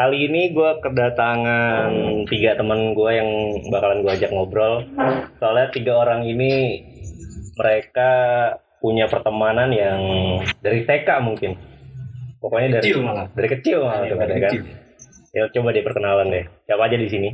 Kali 0.00 0.32
ini 0.32 0.48
gue 0.56 0.80
kedatangan 0.80 1.92
tiga 2.24 2.56
teman 2.56 2.96
gue 2.96 3.10
yang 3.12 3.28
bakalan 3.68 4.00
gue 4.00 4.08
ajak 4.16 4.32
ngobrol. 4.32 4.80
Soalnya 5.36 5.68
tiga 5.76 5.92
orang 6.00 6.24
ini 6.24 6.80
mereka 7.60 8.08
punya 8.80 9.12
pertemanan 9.12 9.68
yang 9.68 10.00
dari 10.64 10.88
TK 10.88 11.04
mungkin. 11.20 11.52
Pokoknya 12.40 12.80
dari 12.80 12.96
Kecil 12.96 13.04
malah. 13.04 13.28
Dari 13.28 13.48
kecil 13.52 13.78
malah 13.84 14.08
tuh 14.08 14.16
dari 14.16 14.40
kan. 14.40 14.40
kecil. 14.48 14.62
Ya 15.36 15.42
coba 15.52 15.68
deh 15.76 15.84
perkenalan 15.84 16.32
deh. 16.32 16.44
Siapa 16.64 16.82
aja 16.88 16.96
di 16.96 17.08
sini? 17.12 17.28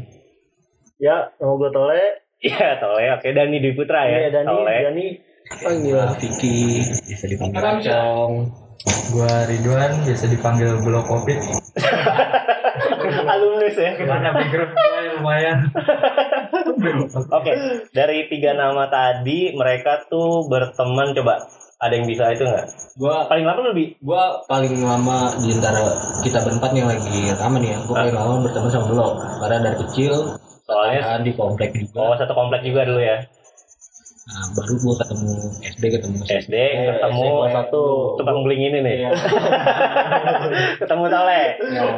Ya, 0.98 1.30
nama 1.38 1.54
gue 1.54 1.70
Tole. 1.70 2.02
Iya, 2.42 2.82
Tole. 2.82 3.14
Oke, 3.14 3.30
Dani 3.30 3.62
Dwi 3.62 3.78
Putra 3.78 4.10
ya. 4.10 4.26
Iya, 4.26 4.42
Dani, 4.42 4.48
Tole. 4.50 4.76
Dani. 4.90 5.06
Oh, 5.62 5.70
gila. 5.70 6.04
Vicky 6.18 6.82
bisa 7.06 7.30
dipanggil 7.30 7.62
Acong. 7.62 8.66
Gua 9.14 9.30
Ridwan, 9.46 10.02
biasa 10.02 10.26
dipanggil 10.26 10.82
Blok 10.82 11.06
Covid. 11.06 11.38
Alumnus 13.66 13.98
ya. 13.98 14.06
Mana 14.06 14.28
backgroundnya 14.30 15.12
lumayan. 15.18 15.58
Oke, 17.28 17.52
dari 17.90 18.18
tiga 18.30 18.54
nama 18.54 18.86
tadi 18.86 19.52
mereka 19.52 20.06
tuh 20.06 20.46
berteman 20.46 21.10
coba 21.12 21.42
ada 21.76 21.92
yang 21.92 22.08
bisa 22.08 22.32
itu 22.32 22.40
nggak? 22.40 22.66
Gua 22.96 23.28
Paling 23.28 23.44
lama 23.44 23.60
lebih 23.68 23.98
gua 24.00 24.40
paling 24.46 24.80
lama 24.80 25.36
di 25.42 25.52
antara 25.52 25.82
kita 26.24 26.40
berempat 26.40 26.70
yang 26.72 26.88
lagi 26.88 27.34
rame 27.34 27.58
nih 27.60 27.70
ya. 27.74 27.78
Gua 27.84 27.96
paling 28.00 28.16
lama 28.16 28.34
berteman 28.46 28.70
sama 28.70 28.86
Blok 28.88 29.12
karena 29.42 29.56
dari 29.62 29.76
kecil 29.84 30.14
Soalnya- 30.66 31.22
di 31.22 31.32
komplek 31.34 31.70
juga. 31.74 31.98
oh 32.00 32.14
satu 32.16 32.32
komplek 32.32 32.62
juga 32.64 32.86
dulu 32.86 32.98
ya. 32.98 33.18
Nah, 34.26 34.42
baru 34.58 34.74
gua 34.82 34.94
ketemu 34.98 35.30
SD 35.62 35.84
ketemu 35.86 36.18
SD 36.26 36.54
ketemu 36.82 37.26
SD 37.46 37.52
satu. 37.54 37.82
tukang 38.18 38.42
bling 38.42 38.58
ini 38.58 38.78
nih. 38.82 38.96
ketemu 40.82 41.04
Tole. 41.06 41.42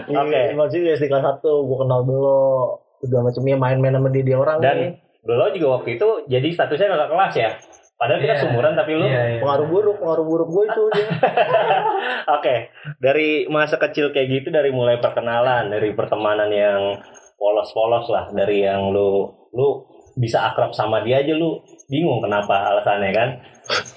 Oke. 0.05 0.12
Oke. 0.12 0.41
Maksudnya 0.53 0.93
SD 0.93 1.09
kelas 1.09 1.25
1 1.25 1.41
gue 1.41 1.79
kenal 1.81 2.05
dulu. 2.05 2.77
Segala 3.01 3.31
macamnya 3.31 3.56
main-main 3.56 3.95
sama 3.97 4.09
dia, 4.12 4.23
dia 4.27 4.37
orang 4.37 4.61
nih. 4.61 4.67
Dan 4.67 4.79
dulu 5.25 5.45
juga 5.56 5.69
waktu 5.81 5.97
itu 5.97 6.09
jadi 6.29 6.49
statusnya 6.53 6.89
kakak 6.91 7.11
kelas 7.11 7.34
ya. 7.34 7.51
Padahal 7.99 8.21
kita 8.23 8.34
Iya. 8.37 8.43
sumuran 8.45 8.75
tapi 8.77 8.93
lu 8.95 9.06
Iya, 9.09 9.23
iya. 9.27 9.41
Pengaruh 9.43 9.67
buruk, 9.67 9.97
pengaruh 9.99 10.27
buruk 10.29 10.49
gue 10.53 10.65
itu 10.69 10.83
dia. 10.95 11.06
Oke, 12.39 12.55
dari 13.01 13.49
masa 13.49 13.75
kecil 13.75 14.12
kayak 14.12 14.29
gitu 14.31 14.49
dari 14.53 14.71
mulai 14.71 15.01
perkenalan, 15.01 15.67
dari 15.67 15.91
pertemanan 15.97 16.47
yang 16.47 16.95
polos-polos 17.34 18.06
lah, 18.06 18.31
dari 18.31 18.62
yang 18.62 18.93
lu 18.93 19.27
lu 19.51 19.83
bisa 20.15 20.47
akrab 20.47 20.71
sama 20.71 21.03
dia 21.03 21.23
aja 21.23 21.34
lu 21.34 21.59
bingung 21.89 22.20
kenapa 22.20 22.77
alasannya 22.77 23.11
kan. 23.17 23.28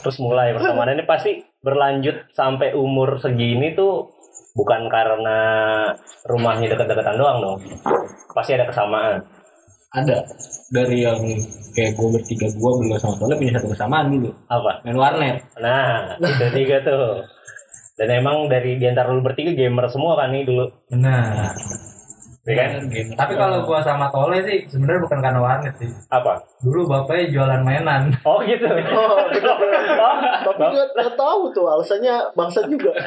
Terus 0.02 0.18
mulai 0.24 0.56
pertemanannya 0.56 1.06
pasti 1.06 1.44
berlanjut 1.62 2.32
sampai 2.34 2.74
umur 2.74 3.20
segini 3.22 3.76
tuh 3.78 4.10
bukan 4.56 4.88
karena 4.92 5.40
rumahnya 6.26 6.72
deket-deketan 6.72 7.20
doang 7.20 7.38
dong. 7.44 7.60
Pasti 8.34 8.56
ada 8.56 8.66
kesamaan. 8.68 9.22
ada 9.92 10.24
dari 10.72 11.04
yang 11.04 11.20
kayak 11.76 12.00
gua 12.00 12.16
bertiga 12.16 12.48
gua 12.56 12.80
berdua 12.80 12.96
sama 12.96 13.20
Tole 13.20 13.36
punya 13.36 13.60
satu 13.60 13.76
kesamaan 13.76 14.08
dulu 14.08 14.32
Apa? 14.48 14.80
main 14.88 14.96
warnet 14.96 15.44
Nah, 15.60 16.16
itu 16.16 16.48
tiga 16.56 16.80
tuh. 16.80 17.28
Dan 18.00 18.24
emang 18.24 18.48
dari 18.48 18.80
di 18.80 18.88
antara 18.88 19.12
lu 19.12 19.20
bertiga 19.20 19.52
gamer 19.52 19.92
semua 19.92 20.16
kan 20.16 20.32
nih 20.32 20.48
dulu, 20.48 20.72
Benar. 20.88 21.52
Ya 22.42 22.54
kan? 22.58 22.70
Game. 22.90 23.14
Tapi 23.14 23.34
kalau 23.38 23.62
gua 23.66 23.80
sama 23.86 24.10
Tole 24.10 24.42
sih 24.42 24.66
sebenarnya 24.66 25.02
bukan 25.06 25.20
karena 25.22 25.40
warnet 25.40 25.74
sih. 25.78 25.90
Apa? 26.10 26.42
Dulu 26.66 26.90
bapaknya 26.90 27.30
jualan 27.30 27.62
mainan. 27.62 28.10
Oh 28.26 28.42
gitu. 28.42 28.66
Oh, 28.92 29.18
oh, 30.02 30.18
tapi 30.42 30.62
gue 30.74 30.86
gak 30.98 31.14
tahu 31.14 31.54
tuh 31.54 31.66
alasannya 31.70 32.34
bangsat 32.34 32.66
juga. 32.70 32.90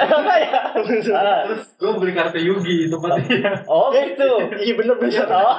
Ah, 1.15 1.43
Terus 1.47 1.65
gua 1.79 1.93
beli 1.99 2.13
kartu 2.15 2.39
Yugi 2.39 2.87
itu 2.87 2.97
dia. 2.99 3.53
oh 3.67 3.91
gitu. 3.91 4.31
Iya 4.63 4.73
bener 4.79 4.95
bener. 4.99 5.27
Oh, 5.27 5.55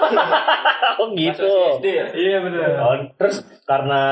oh 1.04 1.08
gitu. 1.16 1.48
Ya? 1.84 2.06
Iya 2.12 2.38
benar. 2.44 2.70
Oh, 2.80 2.96
terus 3.20 3.44
karena 3.68 4.04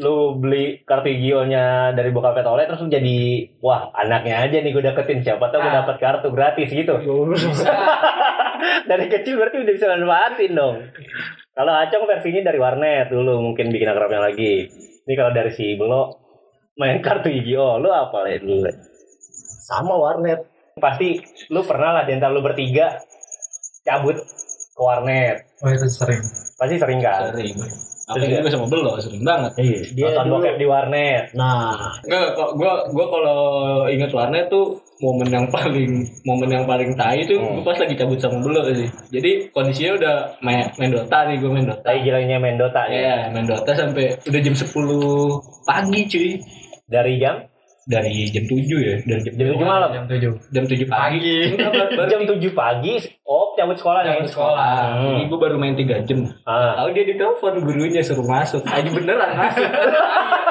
lu 0.00 0.40
beli 0.40 0.80
kartu 0.82 1.12
Gio-nya 1.12 1.92
dari 1.92 2.08
bokapnya 2.08 2.40
Tole 2.40 2.64
terus 2.64 2.80
lu 2.80 2.88
jadi 2.88 3.18
wah 3.60 3.92
anaknya 3.92 4.48
aja 4.48 4.56
nih 4.58 4.72
gue 4.72 4.80
deketin 4.80 5.20
siapa 5.20 5.52
tahu 5.52 5.60
gue 5.60 5.68
Ah. 5.68 5.84
dapat 5.84 5.96
kartu 6.00 6.32
gratis 6.32 6.72
gitu. 6.72 6.94
dari 8.90 9.06
kecil 9.08 9.36
berarti 9.36 9.56
udah 9.60 9.74
bisa 9.76 9.86
manfaatin 9.88 10.52
dong. 10.52 10.76
Kalau 11.52 11.72
Acong 11.76 12.08
versinya 12.08 12.48
dari 12.48 12.56
warnet 12.56 13.12
dulu 13.12 13.44
mungkin 13.44 13.68
bikin 13.68 13.88
akrabnya 13.88 14.24
lagi. 14.24 14.72
Ini 15.04 15.12
kalau 15.12 15.32
dari 15.32 15.52
si 15.52 15.76
Belo 15.76 16.16
main 16.80 17.04
kartu 17.04 17.28
Yu-Gi-Oh, 17.28 17.76
lu 17.76 17.92
apa 17.92 18.24
Le, 18.24 18.40
dulu? 18.40 18.64
Sama 19.68 19.94
warnet. 19.94 20.48
Pasti 20.80 21.20
lu 21.52 21.60
pernah 21.60 21.92
lah 21.92 22.02
di 22.08 22.16
antara 22.16 22.32
lu 22.32 22.40
bertiga 22.40 22.96
cabut 23.84 24.16
ke 24.72 24.80
warnet. 24.80 25.44
Oh 25.60 25.68
itu 25.68 25.84
sering. 25.92 26.24
Pasti 26.56 26.76
sering 26.80 26.98
kan? 27.04 27.36
sering 27.36 27.52
apalagi 28.10 28.34
juga 28.36 28.50
sama 28.50 28.66
Belo 28.66 28.92
sering 28.98 29.22
banget 29.22 29.52
Iya, 29.56 29.78
dia 29.90 30.04
Nonton 30.10 30.24
dulu. 30.26 30.34
bokep 30.36 30.54
di 30.54 30.66
warnet. 30.66 31.24
Nah, 31.32 31.78
Enggak, 32.02 32.26
kok 32.34 32.50
gua 32.54 32.72
gua 32.88 33.06
kalau 33.06 33.40
ingat 33.86 34.10
warnet 34.10 34.46
tuh 34.46 34.66
momen 34.98 35.28
yang 35.28 35.46
paling 35.48 35.92
momen 36.22 36.50
yang 36.50 36.64
paling 36.64 36.90
tai 36.92 37.22
tuh 37.22 37.38
Hmm. 37.38 37.58
gua 37.58 37.70
pas 37.70 37.78
lagi 37.78 37.94
cabut 37.94 38.18
sama 38.18 38.38
Belo 38.38 38.60
sih. 38.68 38.88
Jadi 39.08 39.30
kondisinya 39.50 39.92
udah 39.96 40.14
main, 40.40 40.66
main 40.76 40.90
Dota 40.90 41.18
nih 41.24 41.36
gua 41.38 41.50
main 41.50 41.64
Dota. 41.64 41.86
Lagi 41.86 42.00
gilanya 42.02 42.36
main 42.36 42.56
Dota 42.56 42.82
ya. 42.84 42.98
Iya, 42.98 43.16
main 43.30 43.46
Dota 43.46 43.70
sampai 43.70 44.18
udah 44.20 44.40
jam 44.40 44.54
10 44.54 44.66
pagi 45.62 46.00
cuy. 46.06 46.30
Dari 46.84 47.14
jam 47.16 47.46
Dari 47.82 48.28
jam 48.28 48.44
7 48.44 48.54
ya, 48.78 48.94
dari 49.02 49.22
jam 49.24 49.34
jam 49.34 49.46
7 49.50 49.66
malam. 49.66 49.90
Jam 49.90 50.04
7. 50.06 50.30
jam 50.52 50.62
7 50.62 50.86
pagi. 50.86 51.18
Pagi. 51.50 52.06
Jam 52.06 52.22
7 52.22 52.38
pagi. 52.52 52.94
Oh, 53.24 53.49
cabut 53.60 53.76
sekolah 53.76 54.00
nih. 54.00 54.10
Cabut 54.16 54.30
sekolah. 54.30 54.56
Ah, 54.58 54.84
Hmm. 54.90 55.06
Jadi 55.12 55.24
gua 55.26 55.38
baru 55.38 55.56
main 55.56 55.74
3 55.74 56.02
jam. 56.02 56.18
Ah. 56.42 56.72
Tahu 56.74 56.88
dia 56.90 57.04
ditelepon 57.06 57.54
gurunya 57.60 58.00
suruh 58.00 58.24
masuk. 58.24 58.64
Aja 58.64 58.88
beneran 58.88 59.30
masuk. 59.32 59.64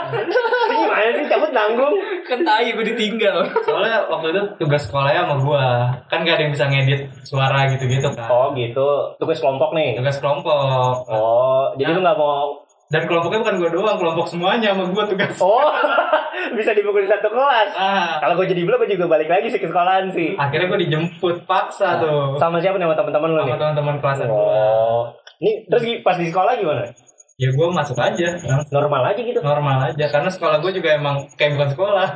Ini 0.09 0.73
Gimana 0.79 1.09
sih 1.11 1.25
cabut 1.27 1.51
nanggung? 1.51 1.95
kan 2.23 2.39
tai 2.41 2.69
gua 2.71 2.81
ditinggal. 2.83 3.37
Soalnya 3.63 4.05
waktu 4.05 4.27
itu 4.29 4.41
tugas 4.57 4.85
sekolahnya 4.85 5.21
sama 5.23 5.35
gua. 5.39 5.65
Kan 6.07 6.21
gak 6.21 6.37
ada 6.37 6.43
yang 6.43 6.53
bisa 6.53 6.65
ngedit 6.65 7.01
suara 7.23 7.69
gitu-gitu 7.69 8.09
kan. 8.11 8.29
Oh 8.29 8.53
gitu. 8.53 8.87
Tugas 9.17 9.37
kelompok 9.37 9.73
nih. 9.73 9.97
Tugas 9.97 10.17
kelompok. 10.17 11.05
Oh, 11.05 11.73
jadi 11.75 11.93
lu 11.93 12.01
nggak 12.01 12.17
mau 12.17 12.57
Dan 12.89 13.05
kelompoknya 13.05 13.45
bukan 13.45 13.55
gua 13.61 13.69
doang, 13.69 13.97
kelompok 14.01 14.25
semuanya 14.25 14.73
sama 14.73 14.89
gua 14.89 15.05
tugas. 15.05 15.37
Oh, 15.37 15.69
bisa 16.57 16.73
dipukulin 16.73 17.05
satu 17.05 17.29
kelas. 17.29 17.69
Ah, 17.77 18.17
Kalau 18.17 18.33
gue 18.41 18.49
jadi 18.49 18.65
belum, 18.65 18.81
gue 18.81 18.97
juga 18.97 19.05
balik 19.05 19.29
lagi 19.29 19.53
sih 19.53 19.61
ke 19.61 19.69
sekolahan 19.69 20.09
sih. 20.09 20.33
akhirnya 20.33 20.73
gua 20.73 20.79
dijemput 20.81 21.45
paksa 21.45 22.01
tuh. 22.01 22.41
Sama 22.41 22.57
siapa 22.57 22.81
nih 22.81 22.89
sama 22.89 22.97
teman-teman 22.97 23.29
lu 23.29 23.37
Sama 23.45 23.57
teman-teman 23.61 23.95
kelas. 24.01 24.17
Oh, 24.25 25.13
nih 25.37 25.69
terus 25.69 25.85
pas 26.01 26.17
di 26.17 26.33
sekolah 26.33 26.57
gimana? 26.57 26.89
Ya 27.37 27.53
gua 27.53 27.69
masuk 27.69 27.93
aja. 28.01 28.29
Normal 28.73 29.01
aja 29.13 29.21
gitu. 29.21 29.37
Normal 29.37 29.93
aja 29.93 30.05
karena 30.09 30.29
sekolah 30.33 30.57
gua 30.57 30.71
juga 30.73 30.89
emang 30.97 31.29
kayak 31.37 31.61
bukan 31.61 31.69
sekolah. 31.77 32.07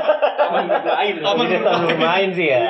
Aman 0.46 0.64
bermain. 0.70 1.14
Aman 1.26 1.46
Jadi 1.50 1.58
tahun 1.66 1.82
lu 1.90 1.96
main 1.98 2.28
sih 2.38 2.46
ya. 2.54 2.60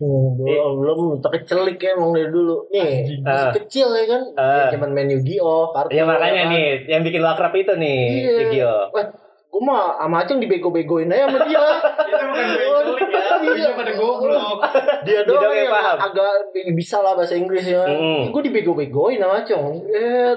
Iya. 0.00 0.08
hmm, 0.08 0.28
belum 0.40 0.96
belum 0.96 0.98
terkecelik 1.20 1.76
ya 1.76 1.92
emang 1.92 2.10
dari 2.10 2.28
dulu. 2.28 2.64
Nih, 2.68 3.20
Ah. 3.20 3.52
kecil 3.52 3.92
ya 3.92 4.04
kan. 4.08 4.22
Ah. 4.34 4.68
Zaman 4.68 4.90
main 4.90 5.08
Yu-Gi-Oh, 5.10 5.70
kartu. 5.70 5.92
Ya 5.92 6.02
makanya 6.02 6.48
kan. 6.48 6.52
nih, 6.52 6.66
yang 6.88 7.02
bikin 7.02 7.20
lu 7.20 7.28
akrab 7.28 7.52
itu 7.52 7.72
nih, 7.74 8.00
Iya. 8.24 8.32
Yu-Gi-Oh. 8.40 8.84
Wah, 8.90 9.04
gue 9.50 9.60
mah 9.60 9.98
sama 9.98 10.16
Aceng 10.22 10.38
dibego-begoin 10.38 11.10
aja 11.10 11.26
sama 11.26 11.38
dia. 11.44 11.60
Itu 12.10 12.24
bukan 12.24 12.46
culik 12.48 13.08
ya. 13.10 13.20
Iya. 13.40 13.66
Gue 13.66 13.76
pada 13.76 13.92
goblok. 13.92 14.58
Dia 15.02 15.20
doang 15.22 15.52
yang 15.52 15.68
paham. 15.68 15.96
agak 16.00 16.32
bisa 16.72 16.96
lah 16.98 17.12
bahasa 17.12 17.34
Inggris 17.34 17.66
ya. 17.66 17.84
Mm-mm. 17.84 18.30
Gue 18.30 18.42
dibego-begoin 18.42 19.18
sama 19.18 19.42
Aceng. 19.42 19.84
Eh, 19.84 20.32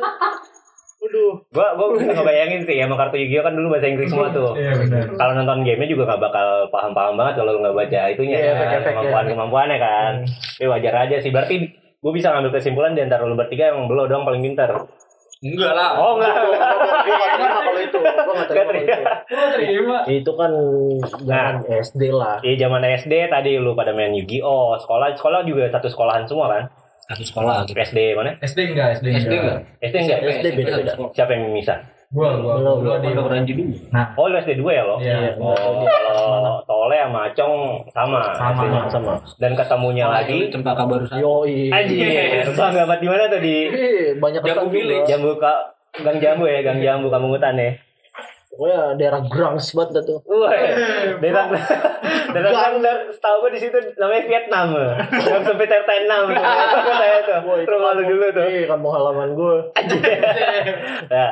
aduh. 1.03 1.33
Gua 1.49 1.67
gua 1.75 1.87
bisa 1.95 2.11
ngebayangin 2.11 2.61
sih 2.63 2.75
emang 2.77 2.95
kartu 2.95 3.19
Yu-Gi-Oh 3.19 3.43
kan 3.43 3.53
dulu 3.53 3.67
bahasa 3.71 3.87
Inggris 3.87 4.07
semua 4.07 4.29
tuh. 4.29 4.55
Iya 4.55 4.71
benar. 4.79 5.05
Kalau 5.13 5.33
nonton 5.33 5.59
gamenya 5.61 5.89
juga 5.89 6.03
nggak 6.07 6.21
bakal 6.21 6.47
paham-paham 6.69 7.13
banget 7.13 7.33
kalau 7.37 7.49
lu 7.51 7.59
nggak 7.61 7.75
baca 7.75 8.01
itunya 8.09 8.35
Iya, 8.35 8.43
kan, 8.43 8.55
efek-efeknya. 8.55 8.91
kemampuan-kemampuannya 9.03 9.77
kan. 9.77 10.13
Tapi 10.25 10.67
wajar 10.67 10.93
aja 11.03 11.15
sih. 11.19 11.29
Berarti 11.29 11.55
gue 11.73 12.11
bisa 12.11 12.27
ngambil 12.29 12.51
kesimpulan 12.53 12.91
di 12.91 13.01
antara 13.01 13.23
lu 13.23 13.35
bertiga 13.35 13.71
emang 13.71 13.87
belum 13.87 14.05
doang 14.05 14.23
paling 14.23 14.41
pintar. 14.41 14.71
Enggak 15.43 15.73
lah. 15.75 15.99
Oh 15.99 16.15
enggak. 16.15 16.33
Gue 16.39 16.55
gak 16.55 17.29
terima 17.35 17.57
kalau 17.59 17.79
itu. 17.79 17.97
Gue 17.99 18.33
gak 18.33 18.47
terima 18.47 18.71
itu. 18.73 18.93
Gue 19.27 19.47
terima. 19.51 19.97
Itu 20.07 20.31
kan 20.33 20.51
zaman 21.21 21.55
SD 21.67 22.01
lah. 22.09 22.35
Iya 22.39 22.55
zaman 22.63 22.81
SD 22.97 23.13
tadi 23.27 23.51
lu 23.55 23.71
pada 23.73 23.91
main 23.91 24.11
Yu-Gi-Oh, 24.13 24.79
sekolah 24.79 25.11
sekolah 25.13 25.43
juga 25.43 25.67
satu 25.67 25.87
sekolahan 25.87 26.23
semua 26.23 26.47
kan? 26.49 26.63
Satu 27.03 27.23
sekolah. 27.23 27.67
SD 27.67 28.15
mana? 28.15 28.31
SD 28.39 28.59
enggak, 28.71 28.87
SD 28.99 29.05
SD 29.19 29.33
enggak? 29.35 29.57
SD 29.83 29.95
enggak? 29.99 30.19
SD 30.23 30.45
beda-beda. 30.55 30.91
Siapa 31.11 31.31
yang 31.35 31.51
bisa? 31.51 31.75
Gua, 32.13 32.29
gua, 32.37 32.61
gua 32.61 33.01
belum. 33.01 33.01
di 33.01 33.09
ranji 33.25 33.53
dulu. 33.57 33.73
Nah, 33.89 34.05
Oh 34.13 34.29
lu 34.29 34.37
SD 34.37 34.61
2 34.61 34.69
ya 34.69 34.83
lo? 34.85 35.01
Iya. 35.01 35.33
Oh, 35.41 35.81
kalau 35.81 36.61
Tole 36.69 36.93
sama 37.01 37.19
Acong 37.25 37.55
sama. 37.89 38.21
Sama. 38.37 38.85
Sama. 38.85 39.13
Dan 39.41 39.57
ketemunya 39.57 40.05
lagi 40.05 40.45
Cempaka 40.53 40.85
baru 40.85 41.09
satu. 41.09 41.17
Yoi. 41.17 41.73
Anjir, 41.73 42.53
bang 42.53 42.71
dapat 42.77 42.97
di 43.01 43.07
mana 43.09 43.23
tuh 43.25 43.41
di 43.41 43.55
Eh, 43.65 44.13
banyak 44.21 44.41
juga. 44.45 44.61
Village. 44.69 45.09
Jambu 45.09 45.41
Gang 45.93 46.17
Jambu 46.21 46.45
ya, 46.45 46.61
Gang 46.61 46.79
Jambu 46.81 47.09
Kampung 47.09 47.33
Hutan 47.33 47.57
ya. 47.57 47.73
Pokoknya 48.53 48.93
daerah 48.93 49.21
Grangs 49.25 49.73
banget 49.73 49.89
dah 49.97 50.03
tuh. 50.05 50.19
Wah, 50.29 50.53
daerah 51.21 51.45
daerah 52.29 52.51
kan 52.53 52.73
dar- 52.79 53.09
setahu 53.09 53.49
gue 53.49 53.51
di 53.57 53.61
situ 53.65 53.77
namanya 53.97 54.23
Vietnam. 54.29 54.67
Yang 55.09 55.41
sampai 55.41 55.65
Vietnam. 55.65 56.23
Saya 56.29 57.17
tuh. 57.25 57.39
Rumah 57.73 57.91
lu 57.97 58.03
dulu 58.05 58.25
tuh. 58.29 58.45
Iya, 58.45 58.69
kampung 58.69 58.93
halaman 58.93 59.33
gue. 59.33 59.57
Nah, 61.13 61.31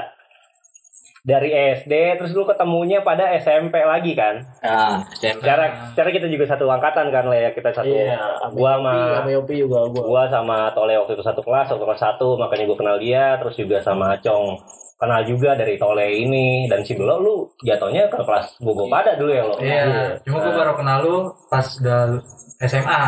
dari 1.21 1.53
SD 1.53 2.17
terus 2.17 2.33
lu 2.33 2.49
ketemunya 2.49 3.05
pada 3.05 3.29
SMP 3.37 3.77
lagi 3.85 4.17
kan? 4.17 4.41
Nah, 4.65 5.05
SMP. 5.13 5.45
Secara 5.45 5.93
secara 5.93 6.09
kita 6.09 6.27
juga 6.27 6.45
satu 6.49 6.65
angkatan 6.65 7.13
kan 7.13 7.29
lah 7.29 7.37
ya 7.37 7.49
kita 7.53 7.69
satu. 7.69 7.93
Iya, 7.93 8.49
gua 8.57 8.81
sama 8.81 9.29
Yopi 9.29 9.61
juga 9.61 9.85
gua. 9.93 10.01
gua 10.01 10.23
sama 10.33 10.73
Tole 10.73 10.97
waktu 10.97 11.13
itu 11.13 11.23
satu 11.25 11.45
kelas, 11.45 11.69
waktu 11.69 11.85
kelas 11.85 12.01
satu 12.01 12.41
makanya 12.41 12.65
gua 12.73 12.77
kenal 12.81 12.97
dia, 12.97 13.37
terus 13.37 13.53
juga 13.53 13.77
sama 13.85 14.17
Acong 14.17 14.57
kenal 14.97 15.21
juga 15.25 15.53
dari 15.53 15.77
Tole 15.77 16.09
ini 16.09 16.65
dan 16.65 16.81
si 16.81 16.97
Belo 16.97 17.21
lu 17.21 17.35
jatuhnya 17.61 18.09
ke 18.09 18.17
kelas 18.17 18.57
gua 18.57 18.85
pada 18.89 19.13
dulu 19.13 19.31
ya 19.33 19.43
lo. 19.45 19.55
Iya, 19.61 20.17
cuma 20.25 20.41
gue 20.41 20.53
baru 20.57 20.73
kenal 20.73 20.97
lu 21.05 21.17
pas 21.49 21.65
udah 21.81 22.17
SMA. 22.65 23.01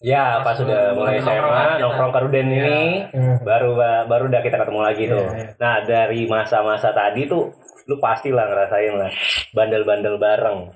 Ya, 0.00 0.40
pas 0.40 0.56
Pas 0.56 0.64
udah 0.64 0.96
mulai 0.96 1.20
SMA, 1.20 1.76
nongkrong 1.76 2.12
Karuden 2.16 2.48
ini, 2.48 3.04
Hmm. 3.12 3.36
baru 3.44 3.76
baru 4.08 4.32
udah 4.32 4.40
kita 4.40 4.56
ketemu 4.56 4.80
lagi 4.80 5.04
tuh. 5.04 5.28
Iya. 5.28 5.60
Nah, 5.60 5.76
dari 5.84 6.24
masa-masa 6.24 6.88
tadi 6.96 7.28
tuh 7.28 7.52
lu 7.84 8.00
pasti 8.00 8.32
lah 8.32 8.48
ngerasain 8.48 8.96
lah 8.96 9.12
bandel-bandel 9.52 10.16
bareng. 10.16 10.72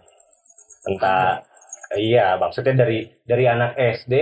Entah 0.85 1.41
iya, 1.97 2.37
maksudnya 2.37 2.85
dari 2.85 3.09
dari 3.25 3.49
anak 3.49 3.73
SD 3.81 4.13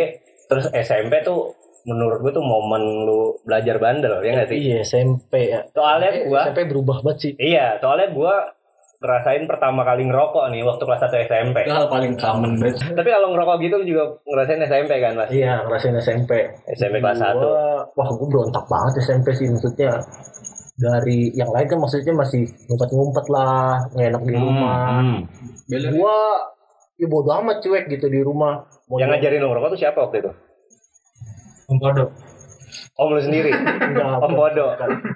terus 0.46 0.70
SMP 0.70 1.25
tuh 1.26 1.50
menurut 1.82 2.22
gue 2.22 2.31
tuh 2.31 2.44
momen 2.46 3.02
lu 3.02 3.43
belajar 3.43 3.82
bandel 3.82 4.22
ya 4.22 4.31
nggak 4.38 4.48
sih? 4.55 4.58
Iya, 4.70 4.78
SMP 4.87 5.32
ya. 5.50 5.66
Soalnya 5.75 6.31
gua 6.31 6.46
SMP 6.46 6.62
berubah 6.70 7.02
banget 7.02 7.19
sih. 7.19 7.32
iya, 7.43 7.75
soalnya 7.82 8.14
gua 8.14 8.55
ngerasain 9.02 9.44
pertama 9.50 9.82
kali 9.82 10.06
ngerokok 10.06 10.54
nih 10.54 10.62
waktu 10.62 10.82
kelas 10.87 11.02
1 11.10 11.26
SMP. 11.26 11.58
Itu 11.66 11.75
hal 11.75 11.90
paling 11.90 12.14
common 12.14 12.62
banget. 12.62 12.94
Tapi 12.94 13.08
kalau 13.10 13.28
ngerokok 13.34 13.56
gitu 13.58 13.76
juga 13.82 14.14
ngerasain 14.22 14.62
SMP 14.62 14.93
kan, 15.02 15.12
Mas? 15.19 15.28
Iya, 15.34 15.66
ngerasain 15.66 15.99
SMP. 15.99 16.31
SMP 16.70 17.02
kelas 17.02 17.19
1. 17.19 17.34
Gua, 17.34 17.82
wah, 17.99 18.08
gue 18.14 18.28
berontak 18.31 18.64
banget 18.70 19.02
SMP 19.02 19.34
sih 19.34 19.50
maksudnya. 19.50 19.99
Dari 20.78 21.34
yang 21.34 21.50
lain 21.50 21.66
kan 21.66 21.78
maksudnya 21.82 22.14
masih 22.14 22.46
ngumpet-ngumpet 22.70 23.26
lah, 23.28 23.82
ngenak 23.99 24.22
di 24.22 24.34
rumah. 24.38 25.02
Hmm. 25.02 25.19
Beler. 25.66 25.90
Gua 25.98 26.16
ya 26.94 27.06
bodo 27.10 27.31
amat 27.43 27.58
cuek 27.58 27.90
gitu 27.90 28.06
di 28.06 28.22
rumah. 28.22 28.62
Mau 28.87 29.02
Yang 29.02 29.19
ngajarin 29.19 29.40
lu 29.43 29.48
ngerokok 29.50 29.70
tuh 29.75 29.81
siapa 29.82 29.98
waktu 29.98 30.16
itu? 30.22 30.31
Om 31.66 31.78
Podok. 31.82 32.10
Om 32.94 33.08
lu 33.10 33.20
sendiri. 33.20 33.50
enggak, 33.88 34.19
Om 34.19 34.32
Bodo. 34.32 34.66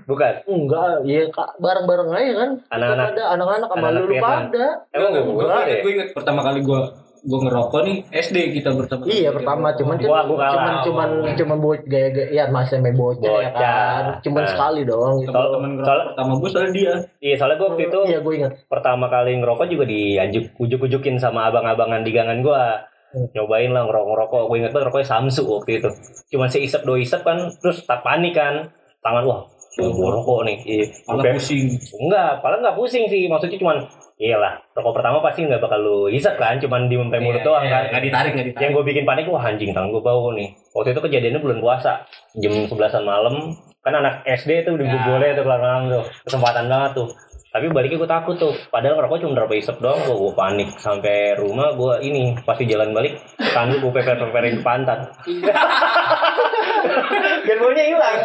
Bukan. 0.05 0.33
Enggak, 0.45 0.93
iya 1.03 1.23
Kak, 1.29 1.57
bareng-bareng 1.57 2.09
aja 2.11 2.33
kan. 2.37 2.51
Anak-anak. 2.71 3.07
Ada 3.11 3.23
anak-anak 3.33 3.69
sama 3.69 3.89
lu 3.89 3.99
lu 3.99 4.09
Vietnam. 4.11 4.31
pada. 4.49 4.67
Emang 4.91 5.11
gue 5.11 5.23
gue 5.23 5.35
gue 5.37 5.47
inget, 5.47 5.79
gue 5.79 5.93
inget 5.93 6.09
pertama 6.13 6.41
kali 6.43 6.61
gue 6.61 6.81
gue 7.19 7.41
ngerokok 7.43 7.81
nih 7.83 7.97
SD 8.15 8.37
kita 8.55 8.71
pertama 8.73 9.03
kali 9.03 9.11
Iya 9.11 9.23
kita 9.25 9.35
pertama 9.35 9.59
ngerokok. 9.67 9.79
cuman 9.83 9.97
Gua- 9.99 10.23
cuman 10.47 10.75
cuman 10.81 11.09
cuman 11.35 11.57
buat 11.59 11.81
gaya-gaya 11.85 12.29
ya 12.31 12.45
masih 12.47 12.79
sampai 12.79 12.95
bocah, 12.95 13.19
ya 13.19 13.51
Bocah. 13.51 13.59
kan. 13.59 14.05
Cuman 14.23 14.41
Nah. 14.41 14.49
sekali 14.49 14.81
doang 14.85 15.15
gitu. 15.19 15.33
Soal- 15.33 15.51
temen 15.51 15.71
ngerokok 15.73 15.89
soal- 15.89 16.07
pertama 16.07 16.33
gue 16.33 16.49
soalnya 16.49 16.73
dia 16.73 16.93
Iya, 17.19 17.35
soalnya 17.35 17.57
gue 17.57 17.67
waktu 17.67 17.83
itu 17.85 17.99
Iya 18.05 18.19
gue 18.21 18.35
ingat. 18.37 18.53
pertama 18.67 19.05
kali 19.09 19.31
ngerokok 19.35 19.67
juga 19.67 19.85
diajuk 19.85 20.45
ujuk-ujukin 20.57 21.17
sama 21.17 21.41
abang-abangan 21.45 22.01
di 22.01 22.11
gangan 22.11 22.39
gua. 22.41 22.87
Nyobain 23.33 23.71
lah 23.71 23.85
ngerokok-ngerokok. 23.85 24.43
Gue 24.47 24.57
inget 24.59 24.73
banget 24.73 24.87
rokoknya 24.89 25.09
Samsu 25.09 25.43
waktu 25.45 25.71
itu. 25.79 25.89
Cuman 26.29 26.49
si 26.49 26.59
isep 26.61 26.83
dua 26.83 26.97
isep 26.97 27.21
kan, 27.21 27.39
terus 27.57 27.81
tak 27.83 28.01
panik 28.01 28.33
kan. 28.33 28.69
Tangan 29.01 29.25
wah, 29.25 29.41
gue 29.73 29.89
rokok 29.89 30.45
nih. 30.45 30.57
Iya. 30.63 30.85
Gua- 31.07 31.33
pusing 31.33 31.65
Enggak, 31.97 32.41
paling 32.41 32.61
nggak 32.61 32.77
pusing 32.77 33.05
sih. 33.07 33.25
Maksudnya 33.25 33.57
cuman, 33.57 33.77
iyalah, 34.17 34.59
rokok 34.73 34.93
pertama 34.95 35.21
pasti 35.21 35.45
nggak 35.45 35.61
bakal 35.61 35.79
lu 35.79 35.99
isep 36.09 36.35
kan. 36.35 36.59
Cuman 36.59 36.89
di 36.89 36.97
mulut 36.97 37.15
Iya, 37.15 37.41
doang 37.41 37.65
iya, 37.65 37.71
kan. 37.71 37.83
nggak 37.89 38.03
ditarik 38.03 38.31
nggak 38.35 38.47
ditarik 38.51 38.63
yang 38.63 38.73
gue 38.73 38.85
bikin 38.85 39.05
panik 39.05 39.25
wah 39.27 39.43
anjing 39.43 39.71
tangan 39.71 39.89
gue 39.89 40.03
bau 40.03 40.29
nih 40.31 40.49
waktu 40.73 40.91
itu 40.91 41.01
kejadiannya 41.01 41.41
bulan 41.41 41.59
puasa 41.59 41.93
jam 42.35 42.53
11an 42.53 43.05
malam 43.05 43.35
kan 43.81 43.95
anak 43.95 44.27
SD 44.27 44.67
tuh 44.67 44.75
udah 44.75 44.85
Ya. 44.85 44.99
boleh 45.07 45.29
tuh 45.33 45.45
kelar 45.47 45.63
tuh 45.87 46.03
kesempatan 46.27 46.65
banget 46.67 46.91
tuh 46.93 47.09
tapi 47.57 47.73
baliknya 47.73 48.05
gue 48.05 48.11
takut 48.11 48.37
tuh. 48.37 48.53
Padahal 48.69 49.01
ngerokok 49.01 49.17
cuma 49.25 49.33
berapa 49.41 49.55
isep 49.57 49.81
doang 49.81 49.97
gue 50.05 50.13
gue 50.13 50.33
panik. 50.37 50.69
Sampai 50.77 51.41
rumah 51.41 51.73
gue 51.73 52.05
ini 52.05 52.37
pasti 52.45 52.69
jalan 52.69 52.93
balik 52.93 53.17
tangan 53.41 53.81
gue 53.81 53.89
peper 53.89 54.21
peperin 54.21 54.61
pantat 54.61 55.17
biar 57.47 57.57
baunya 57.57 57.85
hilang 57.87 58.19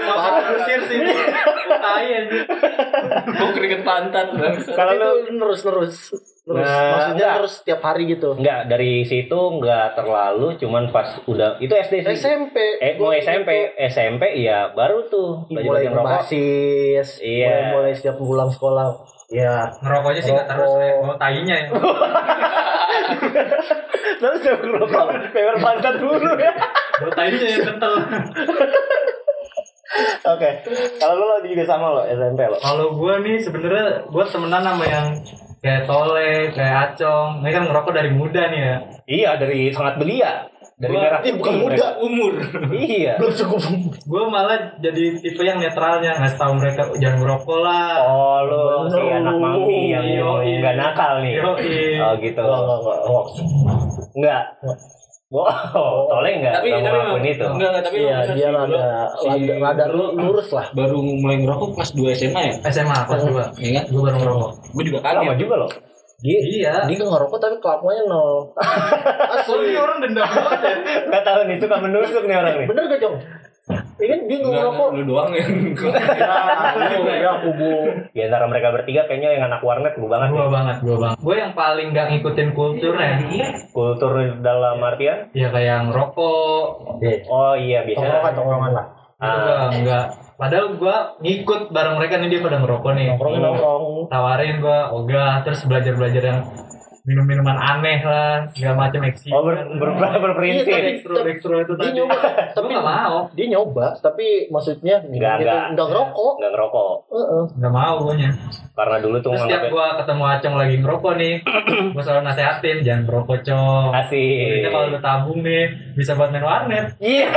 Makan 0.00 0.32
kusir 0.50 0.80
sih. 0.88 0.98
Tai 1.68 2.06
anjir. 2.08 2.42
gue 3.28 3.50
keringet 3.52 3.82
pantat 3.82 4.32
kalau 4.70 4.92
lu 4.92 5.08
itu 5.20 5.32
terus 5.36 5.60
terus 5.62 5.94
terus 6.42 6.64
Nah, 6.64 6.64
maksudnya 6.90 7.12
enggak. 7.20 7.36
terus 7.36 7.52
setiap 7.60 7.80
hari 7.84 8.08
gitu. 8.08 8.32
Enggak, 8.32 8.60
dari 8.66 9.04
situ 9.04 9.36
enggak 9.36 9.92
terlalu, 9.92 10.56
cuman 10.56 10.88
pas 10.88 11.20
udah 11.22 11.60
itu 11.60 11.68
SD 11.68 12.00
sih. 12.00 12.16
SMP. 12.16 12.80
Eh, 12.80 12.96
mau 12.96 13.12
SMP, 13.12 13.76
SMP 13.76 14.32
iya 14.34 14.72
baru 14.72 15.04
tuh 15.06 15.44
mulai 15.52 15.92
basis, 15.92 17.20
Iya. 17.20 17.52
mulai, 17.68 17.92
mulai 17.92 17.92
setiap 17.92 18.16
pulang 18.16 18.48
sekolah. 18.48 19.17
Ya, 19.28 19.68
Ngerokoknya 19.84 20.20
sih 20.24 20.32
nggak 20.32 20.48
terus 20.48 20.72
ya. 20.80 20.92
Mau 21.04 21.16
tainya 21.20 21.54
ya. 21.60 21.68
Terus 24.18 24.40
saya 24.42 24.56
ngerokok, 24.58 25.04
peper 25.30 25.56
pantat 25.60 25.94
dulu 26.00 26.32
ya. 26.40 26.52
Mau 27.04 27.10
tainya 27.12 27.46
yang 27.46 27.64
kental. 27.68 27.92
Oke, 30.32 30.50
kalau 31.00 31.14
lu 31.16 31.26
lagi 31.28 31.48
juga 31.52 31.64
sama 31.68 31.92
lo 31.92 32.02
SMP 32.08 32.40
lo. 32.48 32.56
Kalau 32.60 32.96
gue 32.96 33.14
nih 33.24 33.36
sebenarnya 33.40 34.08
gue 34.08 34.24
temenan 34.28 34.62
sama 34.64 34.84
yang 34.88 35.06
kayak 35.60 35.84
Tole, 35.84 36.52
kayak 36.56 36.74
Acong. 36.92 37.44
Mereka 37.44 37.56
kan 37.60 37.64
ngerokok 37.68 37.92
dari 37.92 38.10
muda 38.12 38.42
nih 38.48 38.60
ya. 38.60 38.76
Iya 39.08 39.30
dari 39.40 39.72
sangat 39.72 40.00
belia, 40.00 40.48
dari 40.78 40.90
Gua- 40.90 41.02
merah 41.02 41.20
Ih, 41.20 41.32
bukan 41.32 41.42
putih 41.50 41.58
muda. 41.58 41.68
mereka. 41.68 41.88
umur 41.98 42.32
Iya. 42.72 43.12
belum 43.18 43.32
cukup. 43.34 43.60
Gue 44.00 44.22
malah 44.24 44.58
jadi 44.78 45.02
tipe 45.16 45.42
yang 45.42 45.58
netralnya 45.58 46.14
ngasih 46.16 46.38
tahu 46.38 46.52
mereka 46.54 46.82
jangan 46.96 47.18
ngerokok 47.18 47.58
lah. 47.58 47.92
Oh 48.00 48.38
lu 48.42 48.62
si 48.86 49.02
anak 49.04 49.36
mami 49.36 49.90
yang 49.90 50.06
nggak 50.56 50.74
nakal 50.74 51.18
nih. 51.18 51.34
Yoi. 51.36 51.98
Oh 51.98 52.12
gitu. 52.16 52.38
Enggak, 52.40 52.60
enggak, 52.60 52.78
enggak. 52.78 52.98
Oh, 53.04 53.24
Enggak. 54.14 54.42
Wow, 55.28 55.52
toleh 56.08 56.40
enggak? 56.40 56.54
tapi 56.56 56.68
Nggak 56.70 56.80
tapi 56.80 56.96
ngelakuin 56.96 57.24
itu. 57.28 57.44
enggak 57.44 57.68
enggak 57.68 57.84
tapi 57.84 57.96
Iya, 57.98 58.16
dia 58.30 58.48
rada 58.48 58.78
si- 59.12 59.28
rada, 59.28 59.54
rada 59.60 59.84
dulu 59.86 60.04
lurus 60.16 60.48
lah. 60.50 60.66
baru 60.72 60.96
mulai 61.02 61.36
ngerokok 61.38 61.68
kelas 61.74 61.90
2 61.92 62.16
SMA 62.16 62.40
ya 62.40 62.54
SMA 62.66 62.96
kelas 63.04 63.22
2. 63.26 63.44
Iya 63.58 63.70
kan 63.74 63.84
Gue 63.90 64.02
baru 64.04 64.16
ngerokok. 64.16 64.50
gue 64.72 64.84
juga 64.86 64.98
Lama 65.02 65.20
kaget 65.26 65.36
juga 65.38 65.54
loh. 65.58 65.70
Dia, 66.18 66.34
Iya. 66.34 66.72
dia 66.84 66.96
nggak 66.98 67.08
ngerokok 67.08 67.38
tapi 67.38 67.56
kelakuannya 67.58 68.04
nol. 68.04 68.50
Asli. 69.30 69.70
orang 69.72 70.02
dendam 70.02 70.26
banget 70.26 70.60
ya. 70.60 70.74
Gak 71.08 71.22
tahu 71.22 71.40
nih 71.46 71.56
suka 71.56 71.76
menusuk 71.78 72.22
nih 72.26 72.36
orang 72.36 72.54
nih. 72.56 72.66
Bener 72.66 72.84
gak, 72.86 72.98
Jong? 72.98 73.16
Ini 73.98 74.14
dia 74.24 74.36
nggak 74.36 74.48
Enggak, 74.48 74.64
ngerokok. 74.64 74.88
lu 74.90 75.02
doang 75.04 75.30
yang 75.30 75.50
Ya, 76.98 77.14
ya, 77.20 77.32
kubu. 77.38 77.70
Di 78.10 78.20
antara 78.24 78.46
mereka 78.46 78.72
bertiga 78.72 79.04
kayaknya 79.04 79.30
yang 79.30 79.44
anak 79.46 79.60
warnet 79.60 79.94
lu 79.94 80.06
banget 80.06 80.28
Gue 80.32 80.40
nih. 80.40 80.50
banget, 80.50 80.76
gue 80.80 80.96
banget. 80.96 81.18
Gue 81.20 81.34
yang 81.36 81.52
paling 81.52 81.88
gak 81.92 82.06
ngikutin 82.08 82.48
kulturnya. 82.50 83.10
Kultur 83.70 84.10
dalam 84.38 84.78
artian? 84.80 85.30
Ya 85.32 85.48
kayak 85.48 85.66
yang 85.68 85.86
rokok. 85.88 86.64
Oh 87.28 87.54
iya 87.54 87.84
Tongkrongan, 87.84 88.10
biasanya. 88.10 88.34
tongkrongan 88.34 88.70
lah. 88.72 88.86
Ah. 89.18 89.70
enggak. 89.70 90.06
Padahal 90.38 90.78
gue 90.78 90.96
ngikut 91.18 91.74
bareng 91.74 91.98
mereka 91.98 92.22
nih 92.22 92.30
dia 92.30 92.40
pada 92.46 92.62
ngerokok 92.62 92.92
nih. 92.94 93.06
Nongkrong, 93.10 93.34
nongkrong. 93.42 93.84
Tawarin 94.06 94.62
gue 94.62 94.78
ogah 94.94 95.42
terus 95.42 95.66
belajar-belajar 95.66 96.22
yang 96.22 96.40
minum-minuman 97.08 97.56
aneh 97.56 98.04
lah 98.04 98.44
segala 98.52 98.84
macam 98.84 99.00
eksi. 99.02 99.32
Oh 99.32 99.40
ber, 99.40 99.64
ber, 99.72 99.96
ber- 99.96 100.20
berprinsip. 100.20 100.68
Iya, 100.68 100.92
Ekstro, 100.92 101.24
ekstro 101.24 101.56
itu 101.56 101.72
Dia 101.72 101.88
tadi. 101.88 101.96
nyoba, 101.96 102.16
Tapi 102.20 102.52
tapi 102.52 102.66
gak 102.68 102.84
mau, 102.84 103.16
dia 103.32 103.46
nyoba, 103.48 103.86
tapi 103.96 104.26
maksudnya 104.46 105.00
Enggak, 105.00 105.40
gitu, 105.40 105.48
enggak. 105.48 105.64
enggak 105.72 105.86
ngerokok. 105.88 106.32
Nggak 106.36 106.52
ngerokok. 106.52 106.94
Heeh. 107.08 107.42
gak 107.56 107.72
mau 107.72 107.94
gue 107.98 108.14
nya. 108.14 108.30
Karena 108.76 108.96
dulu 109.00 109.16
tuh 109.18 109.30
Terus 109.32 109.42
setiap 109.42 109.62
gue 109.66 109.86
ketemu 109.96 110.22
Acong 110.28 110.56
lagi 110.56 110.74
ngerokok 110.76 111.12
nih, 111.16 111.34
gue 111.96 112.02
selalu 112.04 112.22
nasehatin 112.22 112.76
jangan 112.84 113.02
merokok 113.02 113.38
cong. 113.40 113.90
Ini 114.12 114.68
kalau 114.68 114.86
lu 114.86 114.98
tabung 115.00 115.40
nih 115.40 115.64
bisa 115.96 116.12
buat 116.12 116.28
main 116.28 116.44
warnet. 116.44 116.86
Iya. 116.98 117.32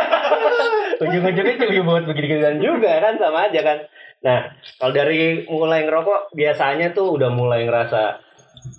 Ujung-ujungnya 1.02 1.56
juga 1.58 1.82
buat 1.82 2.04
begini-beginian 2.06 2.58
juga 2.60 2.92
kan 3.00 3.14
sama 3.16 3.48
aja 3.48 3.62
kan. 3.64 3.78
Nah, 4.22 4.40
kalau 4.78 4.94
dari 4.94 5.48
mulai 5.48 5.82
ngerokok 5.82 6.30
biasanya 6.32 6.92
tuh 6.92 7.18
udah 7.18 7.30
mulai 7.32 7.66
ngerasa 7.66 8.22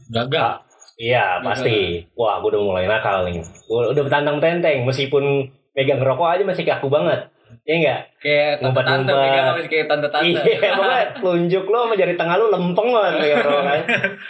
gagal 0.09 0.63
iya 1.03 1.43
pasti. 1.43 2.07
Wah, 2.15 2.39
gue 2.39 2.49
udah 2.49 2.63
mulai 2.63 2.87
nakal 2.87 3.27
nih. 3.27 3.43
Gue 3.67 3.91
udah 3.91 4.03
bertantang 4.03 4.39
tenteng 4.39 4.87
meskipun 4.87 5.25
pegang 5.73 5.99
ngerokok 5.99 6.29
aja 6.29 6.43
masih 6.45 6.63
kaku 6.63 6.87
banget. 6.87 7.27
Iya 7.63 7.75
enggak? 7.77 8.01
kayak 8.19 8.51
tante-tante 8.57 9.13
Ngumpet-ngumpet. 9.13 9.23
pegang 9.29 9.47
sih 9.57 9.69
kayak 9.69 9.87
tante-tante 9.87 10.25
Iya, 10.25 10.71
pokoknya 10.73 11.01
telunjuk 11.15 11.65
lo 11.65 11.79
sama 11.81 11.95
jari 11.95 12.15
tengah 12.15 12.35
lo 12.37 12.47
lempeng 12.49 12.89
banget 12.89 13.13
kayak 13.19 13.37
ngerokok 13.37 13.63
kan. 13.63 13.81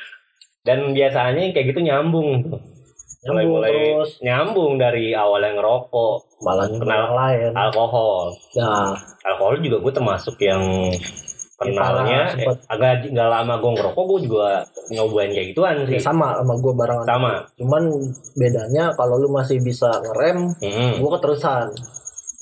Dan 0.66 0.78
biasanya 0.90 1.42
kayak 1.50 1.66
gitu 1.68 1.80
nyambung 1.80 2.28
tuh. 2.44 2.60
Mulai 3.22 3.30
Nyambung 3.38 3.50
mulai 3.52 3.70
terus. 3.72 4.10
nyambung 4.18 4.72
dari 4.76 5.06
awal 5.12 5.40
yang 5.40 5.54
ngerokok, 5.54 6.16
Malah 6.40 6.66
Kenal. 6.68 7.06
lain. 7.12 7.50
alkohol. 7.52 8.34
Nah, 8.58 8.90
alkohol 9.22 9.54
juga 9.60 9.76
gue 9.78 9.92
termasuk 9.92 10.36
yang 10.40 10.62
kenalnya 11.64 12.18
parah, 12.18 12.30
sempet. 12.30 12.56
eh, 12.56 12.56
agak 12.68 12.90
nggak 13.08 13.28
lama 13.30 13.54
gue 13.56 13.70
ngerokok 13.72 14.04
gue 14.04 14.20
juga 14.22 14.46
nyobain 14.88 15.30
kayak 15.30 15.48
gituan 15.50 15.74
Ya, 15.78 15.84
sih 15.88 16.00
sama 16.00 16.36
sama 16.36 16.54
gue 16.54 16.72
barengan. 16.72 17.04
Sama. 17.04 17.32
Cuman 17.54 17.82
bedanya 18.34 18.84
kalau 18.92 19.16
lu 19.16 19.28
masih 19.28 19.58
bisa 19.58 19.88
ngerem 20.00 20.52
Mm-mm. 20.56 20.98
gue 20.98 21.10
keterusan. 21.12 21.70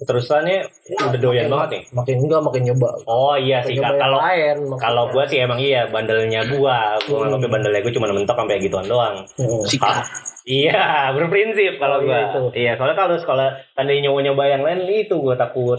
Terusannya 0.00 0.64
udah 0.98 1.20
doyan 1.20 1.46
banget 1.46 1.68
nih? 1.70 1.82
makin 1.92 2.16
enggak 2.20 2.40
makin 2.40 2.62
nyoba. 2.64 2.88
Oh 3.04 3.36
iya 3.36 3.60
sih 3.60 3.76
Makin 3.76 3.84
yang 3.84 4.00
kalau 4.00 4.18
lain 4.18 4.56
maksudnya. 4.62 4.80
kalau 4.80 5.04
gue 5.06 5.24
sih 5.26 5.38
emang 5.38 5.60
iya 5.60 5.80
bandelnya 5.86 6.40
gue 6.42 6.56
gue 6.56 6.72
Hmm. 7.10 7.20
nganggapnya 7.22 7.50
bandelnya 7.50 7.80
gue 7.80 7.92
cuma 7.92 8.08
mentok 8.08 8.32
sampai 8.34 8.56
gituan 8.58 8.86
doang. 8.86 9.28
Hmm. 9.36 9.60
Ah, 9.78 10.00
iya 10.50 10.80
berprinsip 11.12 11.76
kalau 11.76 12.00
Oh, 12.00 12.02
gue 12.02 12.16
iya, 12.16 12.32
iya 12.56 12.72
soalnya 12.74 12.96
kalau 12.96 13.12
sekolah 13.14 13.48
tanda 13.70 13.92
nyoba 13.92 14.18
nyoba 14.24 14.42
yang 14.48 14.62
lain 14.64 14.88
itu 14.88 15.12
gue 15.14 15.36
takut 15.36 15.76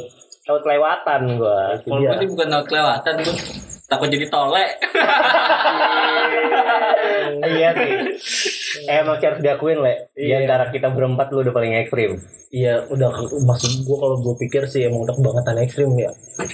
takut 0.52 0.62
kelewatan 0.68 1.22
gue 1.40 1.60
Itu 1.80 1.88
Kalau 1.88 2.02
gue 2.04 2.16
sih 2.20 2.28
bukan 2.28 2.48
takut 2.52 2.68
kelewatan 2.68 3.14
tuh. 3.24 3.36
Takut 3.88 4.08
jadi 4.08 4.26
tolek. 4.28 4.72
iya 7.52 7.70
sih 7.74 7.92
emang 8.88 9.18
sih 9.18 9.28
harus 9.28 9.42
diakuin 9.42 9.80
le 9.80 10.12
di 10.14 10.30
Iya. 10.30 10.46
antara 10.46 10.72
kita 10.72 10.92
berempat 10.92 11.32
lu 11.34 11.44
udah 11.44 11.52
paling 11.52 11.74
ekstrim 11.76 12.18
iya 12.50 12.86
udah 12.88 13.10
maksud 13.44 13.84
gue 13.84 13.98
kalau 13.98 14.16
gue 14.20 14.36
pikir 14.40 14.64
sih 14.66 14.88
emang 14.88 15.04
udah 15.04 15.16
kebangetan 15.16 15.58
ekstrim 15.60 15.92
ya 15.98 16.12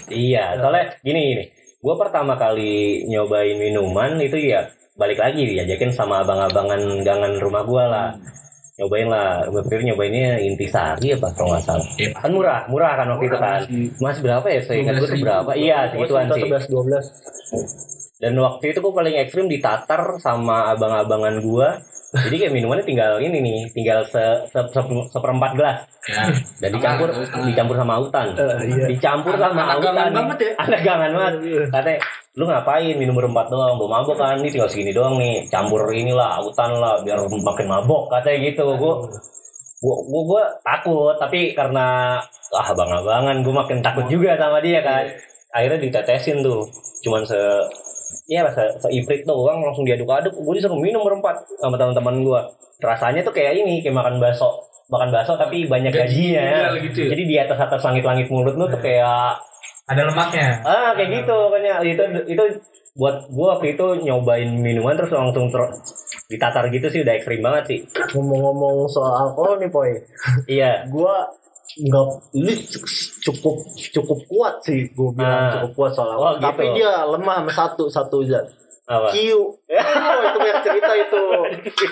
Iya, 0.07 0.59
soalnya 0.59 0.99
gini 0.99 1.21
gini. 1.31 1.43
Gue 1.77 1.95
pertama 1.95 2.35
kali 2.35 3.05
nyobain 3.05 3.55
minuman 3.55 4.17
itu 4.19 4.35
ya 4.35 4.67
balik 4.97 5.21
lagi 5.21 5.45
diajakin 5.45 5.93
sama 5.93 6.25
abang-abangan 6.25 7.05
gangan 7.05 7.37
rumah 7.37 7.63
gue 7.63 7.83
lah. 7.85 8.09
Nyobain 8.77 9.09
lah, 9.09 9.41
gue 9.43 9.61
pikir 9.63 9.81
nyobainnya 9.83 10.37
intisari 10.37 11.09
apa 11.11 11.33
kalau 11.33 11.49
nggak 11.49 11.65
salah. 11.65 11.87
Iya, 11.97 12.13
Kan 12.13 12.29
murah, 12.29 12.59
murah 12.67 12.93
kan 12.93 13.09
waktu 13.09 13.25
itu 13.25 13.37
kan. 13.37 13.59
Mas 13.97 14.17
berapa 14.19 14.45
ya? 14.45 14.59
Saya 14.61 14.77
ingat 14.79 14.95
gue 14.99 15.17
berapa? 15.17 15.51
Iya, 15.51 15.89
segituan 15.89 16.29
sih. 16.29 16.41
sebelas 16.41 16.65
dua 16.67 16.83
belas 16.83 17.05
Dan 18.17 18.33
waktu 18.35 18.65
itu 18.67 18.79
gue 18.79 18.93
paling 18.93 19.15
ekstrim 19.15 19.45
ditatar 19.45 20.01
sama 20.17 20.69
abang-abangan 20.71 21.37
gue. 21.39 21.69
Jadi 22.07 22.35
kayak 22.39 22.53
minumannya 22.55 22.81
tinggal 22.81 23.19
ini 23.19 23.37
nih, 23.37 23.59
tinggal 23.71 24.01
se, 24.03 24.21
se, 24.47 24.59
se- 24.63 25.09
seperempat 25.11 25.51
gelas 25.53 25.79
Ya. 26.07 26.23
dan 26.63 26.69
dicampur 26.71 27.11
dicampur 27.43 27.75
sama 27.75 27.99
autan. 27.99 28.31
iya 28.63 28.87
Dicampur 28.87 29.35
sama 29.35 29.59
anak 29.67 29.83
gangan 29.83 30.05
autan. 30.05 30.13
banget 30.15 30.37
ya. 30.39 30.51
Anak 30.55 30.81
gangan 30.81 31.11
banget. 31.11 31.33
katanya 31.67 31.99
lu 32.37 32.45
ngapain 32.45 32.93
minum 32.93 33.17
berempat 33.17 33.49
doang? 33.49 33.81
Belum 33.81 33.89
mabok 33.89 34.21
kan? 34.21 34.37
Ini 34.37 34.53
tinggal 34.53 34.69
segini 34.69 34.93
doang 34.93 35.17
nih. 35.17 35.49
Campur 35.49 35.89
inilah 35.89 36.37
autan 36.37 36.77
lah 36.77 37.01
biar 37.01 37.25
makin 37.25 37.65
mabok 37.65 38.13
katanya 38.13 38.53
gitu. 38.53 38.77
Gue 38.77 38.93
gue 39.81 39.95
gue 40.05 40.21
gue 40.29 40.43
takut. 40.61 41.17
Tapi 41.17 41.57
karena 41.57 42.21
ah 42.53 42.67
abang-abangan 42.69 43.41
gue 43.41 43.53
makin 43.53 43.81
takut 43.81 44.05
juga 44.05 44.37
sama 44.37 44.61
dia 44.61 44.85
kan. 44.85 45.09
Akhirnya 45.49 45.81
ditetesin 45.81 46.45
tuh. 46.45 46.69
Cuman 47.01 47.25
se 47.25 47.41
ya 48.29 48.45
se 48.53 48.63
seiprit 48.85 49.25
doang 49.25 49.65
langsung 49.65 49.81
diaduk-aduk. 49.89 50.37
Gue 50.37 50.61
disuruh 50.61 50.77
minum 50.77 51.01
berempat 51.01 51.41
sama 51.57 51.73
teman-teman 51.73 52.21
gue 52.21 52.41
rasanya 52.85 53.25
tuh 53.25 53.33
kayak 53.33 53.57
ini 53.57 53.81
kayak 53.81 53.97
makan 53.97 54.21
bakso. 54.21 54.61
Makan 54.93 55.09
bakso 55.09 55.33
tapi 55.41 55.65
banyak 55.65 55.89
gajinya. 55.89 56.37
ya. 56.37 56.57
Gajinya 56.69 56.85
gitu 56.85 56.99
ya. 57.01 57.09
jadi 57.17 57.23
di 57.25 57.35
atas 57.41 57.59
atas 57.65 57.81
langit-langit 57.81 58.29
mulut 58.29 58.53
lu 58.53 58.69
tuh 58.69 58.77
kayak 58.77 59.41
Ada 59.87 60.01
lemaknya. 60.03 60.47
ah 60.63 60.91
kayak 60.93 61.09
gitu 61.15 61.35
makanya 61.47 61.73
itu 61.81 62.03
itu 62.27 62.43
buat 62.93 63.29
gua 63.29 63.55
waktu 63.55 63.71
itu 63.73 63.85
nyobain 64.03 64.49
minuman 64.51 64.93
terus 64.93 65.13
langsung 65.13 65.47
ter 65.47 65.63
ditatar 66.27 66.67
gitu 66.67 66.89
sih 66.89 67.05
udah 67.05 67.13
ekstrim 67.13 67.39
banget 67.39 67.63
sih 67.65 67.79
ngomong-ngomong 68.11 68.83
soal 68.87 69.13
alkohol 69.15 69.55
nih 69.55 69.69
poy 69.69 69.93
iya 70.45 70.81
gue 70.83 71.13
nggak 71.77 72.05
lu 72.33 72.53
cukup 73.21 73.55
cukup 73.93 74.19
kuat 74.25 74.55
sih 74.59 74.89
gue 74.89 75.09
bilang 75.13 75.29
Ah. 75.39 75.51
cukup 75.55 75.71
kuat 75.77 75.91
soal 75.93 76.09
alkohol. 76.11 76.25
Oh, 76.25 76.33
gitu. 76.35 76.45
tapi 76.49 76.63
dia 76.73 76.91
lemah 77.05 77.37
sama 77.39 77.51
satu 77.53 77.83
satu 77.87 78.17
zat 78.25 78.45
apa? 78.87 79.07
Q 79.11 79.15
oh, 79.35 80.21
itu 80.23 80.37
banyak 80.39 80.59
cerita 80.63 80.91
itu. 80.95 81.23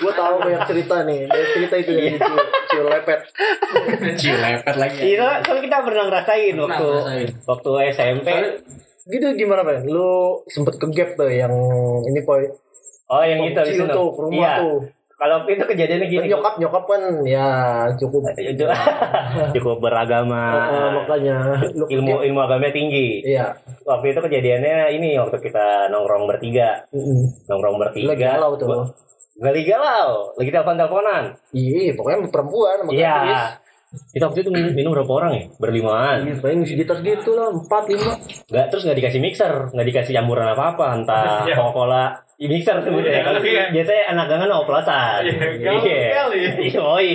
Gue 0.00 0.12
tahu 0.16 0.34
banyak 0.40 0.62
cerita 0.64 0.96
nih. 1.04 1.20
Banyak 1.28 1.48
cerita 1.52 1.74
itu 1.76 1.90
yang 1.92 2.16
Q 2.16 2.32
Q 2.66 2.72
lepet. 2.88 3.20
Ciu 4.16 4.34
lepet 4.40 4.74
lagi. 4.80 4.98
iya 5.04 5.44
soalnya 5.44 5.62
kita 5.68 5.76
pernah 5.84 6.04
ngerasain 6.08 6.54
waktu 6.56 6.88
waktu 7.44 7.70
SMP 7.92 8.28
gitu 9.06 9.26
gimana 9.38 9.62
Ben 9.62 9.86
lu 9.86 10.42
sempet 10.50 10.82
ke 10.82 10.86
gap 10.90 11.14
tuh 11.14 11.30
yang 11.30 11.54
ini 12.10 12.20
poy 12.26 12.50
oh 13.06 13.22
yang 13.22 13.38
itu 13.46 13.62
sana. 13.78 13.94
tuh 13.94 14.10
rumah 14.18 14.34
iya. 14.34 14.54
tuh 14.58 14.78
kalau 15.16 15.48
itu 15.48 15.64
kejadiannya 15.64 16.06
gini 16.12 16.28
nyokap 16.28 16.60
nyokap 16.60 16.84
kan 16.84 17.02
ya 17.24 17.48
cukup. 17.96 18.20
Itu 18.36 18.68
cukup. 19.56 19.80
Beragama. 19.80 20.68
Eh, 20.68 20.88
makanya. 20.92 21.36
Ilmu 21.88 22.20
gap, 22.20 22.24
ilmu 22.28 22.40
agamanya 22.44 22.72
tinggi. 22.76 23.24
Iya. 23.24 23.56
Waktu 23.88 24.12
itu 24.12 24.20
kejadiannya 24.20 24.92
ini 24.92 25.16
waktu 25.16 25.40
kita 25.40 25.88
nongkrong 25.88 26.28
bertiga. 26.28 26.84
Mm-mm. 26.92 27.32
nongkrong 27.48 27.76
Lu 27.76 27.82
bertiga. 27.88 28.08
Lagi 28.12 28.24
galau 28.28 28.52
tuh 28.60 28.68
Gak 29.36 29.52
galau, 29.68 30.32
lagi 30.40 30.48
telepon-teleponan. 30.48 31.24
iya 31.52 31.92
pokoknya 31.92 32.32
perempuan 32.32 32.76
sama. 32.80 32.90
Iya. 32.96 33.16
Kita 34.10 34.24
waktu 34.26 34.40
itu 34.42 34.50
minum, 34.50 34.72
minum 34.72 34.90
berapa 34.92 35.12
orang 35.12 35.30
ya? 35.32 35.44
Berlimaan. 35.56 36.16
Iya, 36.24 36.34
paling 36.38 36.60
sekitar 36.62 37.00
gitu 37.00 37.32
lah, 37.32 37.48
empat 37.48 37.84
lima. 37.86 38.12
Nggak, 38.46 38.66
terus 38.68 38.82
nggak 38.84 38.98
dikasih 38.98 39.20
mixer, 39.20 39.52
nggak 39.70 39.86
dikasih 39.86 40.12
campuran 40.12 40.48
apa-apa, 40.50 40.86
entah 40.96 41.44
Iya. 41.44 41.54
Coca-Cola, 41.54 42.04
ya, 42.36 42.46
mixer 42.46 42.76
sebutnya. 42.80 43.20
Kalau 43.22 43.40
Iya. 43.40 43.64
biasanya 43.70 44.02
anak 44.10 44.26
gangan 44.28 44.50
oplosan. 44.56 45.20
Iya. 45.26 46.24
Iya, 46.58 46.80
oi. 46.80 47.10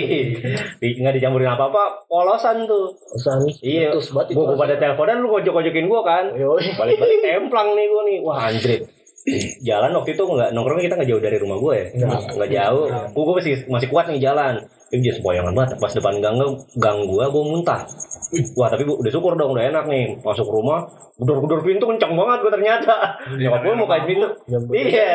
Di- 0.78 0.96
Nggak 0.98 1.14
dicampurin 1.16 1.50
apa-apa, 1.50 2.06
polosan 2.06 2.64
tuh. 2.64 2.94
Pesan 3.12 3.42
Iya. 3.60 3.90
terus 3.90 4.10
banget 4.10 4.34
Gua, 4.34 4.54
pada 4.54 4.74
teleponan, 4.76 5.18
lu 5.18 5.28
ngojok-ngojokin 5.30 5.86
gua 5.86 6.02
kan. 6.02 6.24
Balik-balik 6.76 7.18
templang 7.20 7.74
nih 7.74 7.86
gua 7.86 8.02
nih. 8.04 8.18
Wah, 8.22 8.38
anjrit. 8.46 8.82
Jalan 9.62 9.94
waktu 9.94 10.18
itu 10.18 10.22
nggak 10.26 10.50
nongkrongnya 10.50 10.84
kita 10.90 10.94
nggak 10.98 11.10
jauh 11.14 11.22
dari 11.22 11.36
rumah 11.38 11.56
gue 11.62 11.74
ya. 11.78 11.86
Nggak. 12.34 12.50
Jauh. 12.50 12.86
Gua, 13.14 13.22
gua 13.22 13.34
masih 13.38 13.54
masih 13.70 13.86
kuat 13.86 14.10
nih 14.10 14.18
jalan. 14.18 14.58
Ini 14.92 15.00
dia 15.00 15.14
sempoyangan 15.14 15.54
banget. 15.54 15.78
Pas 15.78 15.94
depan 15.94 16.18
gang 16.18 16.36
gang 16.74 16.98
gua, 17.06 17.30
gua 17.30 17.44
muntah. 17.46 17.86
Wah 18.58 18.66
tapi 18.66 18.82
gua 18.82 18.98
udah 18.98 19.12
syukur 19.14 19.38
dong 19.38 19.54
udah 19.54 19.64
enak 19.70 19.84
nih 19.86 20.18
masuk 20.20 20.50
rumah 20.50 20.90
gedor-gedor 21.20 21.62
pintu 21.62 21.84
kencang 21.86 22.18
banget 22.18 22.38
gua 22.42 22.50
ternyata 22.50 22.94
nyokap 23.30 23.60
gua 23.62 23.74
mau 23.78 23.86
kayak 23.86 24.04
pintu 24.10 24.26
Iya. 24.74 25.06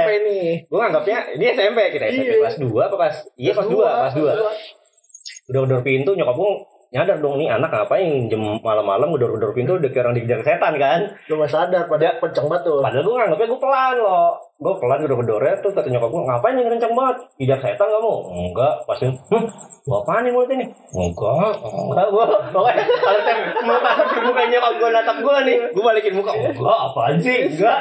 Gua 0.69 0.87
nganggapnya 0.87 1.17
dia 1.35 1.49
SMP 1.51 1.79
kita 1.91 2.05
SMP 2.07 2.31
Iya. 2.31 2.47
kelas 2.47 2.57
2 2.61 2.69
apa 2.77 2.95
kelas 2.95 3.17
iya 3.35 3.51
kelas 3.51 3.67
2 3.67 3.75
kelas 3.75 4.13
2 4.15 5.49
gedor-gedor 5.49 5.81
pintu 5.83 6.11
nyokap 6.13 6.35
gua 6.37 6.51
nyadar 6.87 7.19
dong 7.19 7.35
nih 7.35 7.51
anak 7.51 7.69
ngapain 7.69 8.31
jam 8.31 8.41
malam-malam 8.63 9.11
gedor-gedor 9.15 9.51
pintu 9.51 9.75
udah 9.75 9.91
kayak 9.91 10.03
orang 10.07 10.15
dikejar 10.15 10.41
setan 10.43 10.73
kan? 10.79 10.99
Lu 11.27 11.35
gak 11.43 11.51
sadar 11.51 11.83
pada 11.91 12.15
kencang 12.23 12.47
banget 12.47 12.63
tuh. 12.63 12.79
padahal 12.79 13.03
gua 13.03 13.15
nganggapnya 13.19 13.47
gua 13.51 13.59
pelan 13.59 13.93
loh 13.99 14.46
gua 14.57 14.73
pelan 14.75 14.99
gedor-gedornya 14.99 15.53
terus 15.55 15.71
kata 15.71 15.85
nyokap 15.87 16.09
gua 16.09 16.21
ngapain 16.25 16.55
yang 16.55 16.65
kencang 16.67 16.91
banget 16.91 17.17
dikejar 17.37 17.59
setan 17.63 17.87
kamu 17.87 18.13
enggak 18.43 18.73
pasti 18.83 19.05
hm 19.05 19.45
gua 19.83 19.97
apaan 19.99 20.21
nih 20.21 20.31
mulut 20.31 20.49
ini 20.49 20.65
enggak 20.89 21.53
enggak 21.61 22.07
gua 22.09 22.25
pokoknya 22.49 22.83
kalau 22.97 23.21
tem 23.21 23.37
muka 23.61 23.91
muka 24.19 24.41
nyokap 24.43 24.73
gua 24.75 24.89
natap 24.91 25.17
gua 25.19 25.35
nih 25.41 25.57
gua 25.69 25.83
balikin 25.85 26.13
muka 26.13 26.31
enggak 26.33 26.57
apaan 26.83 27.15
sih 27.17 27.39
enggak 27.47 27.79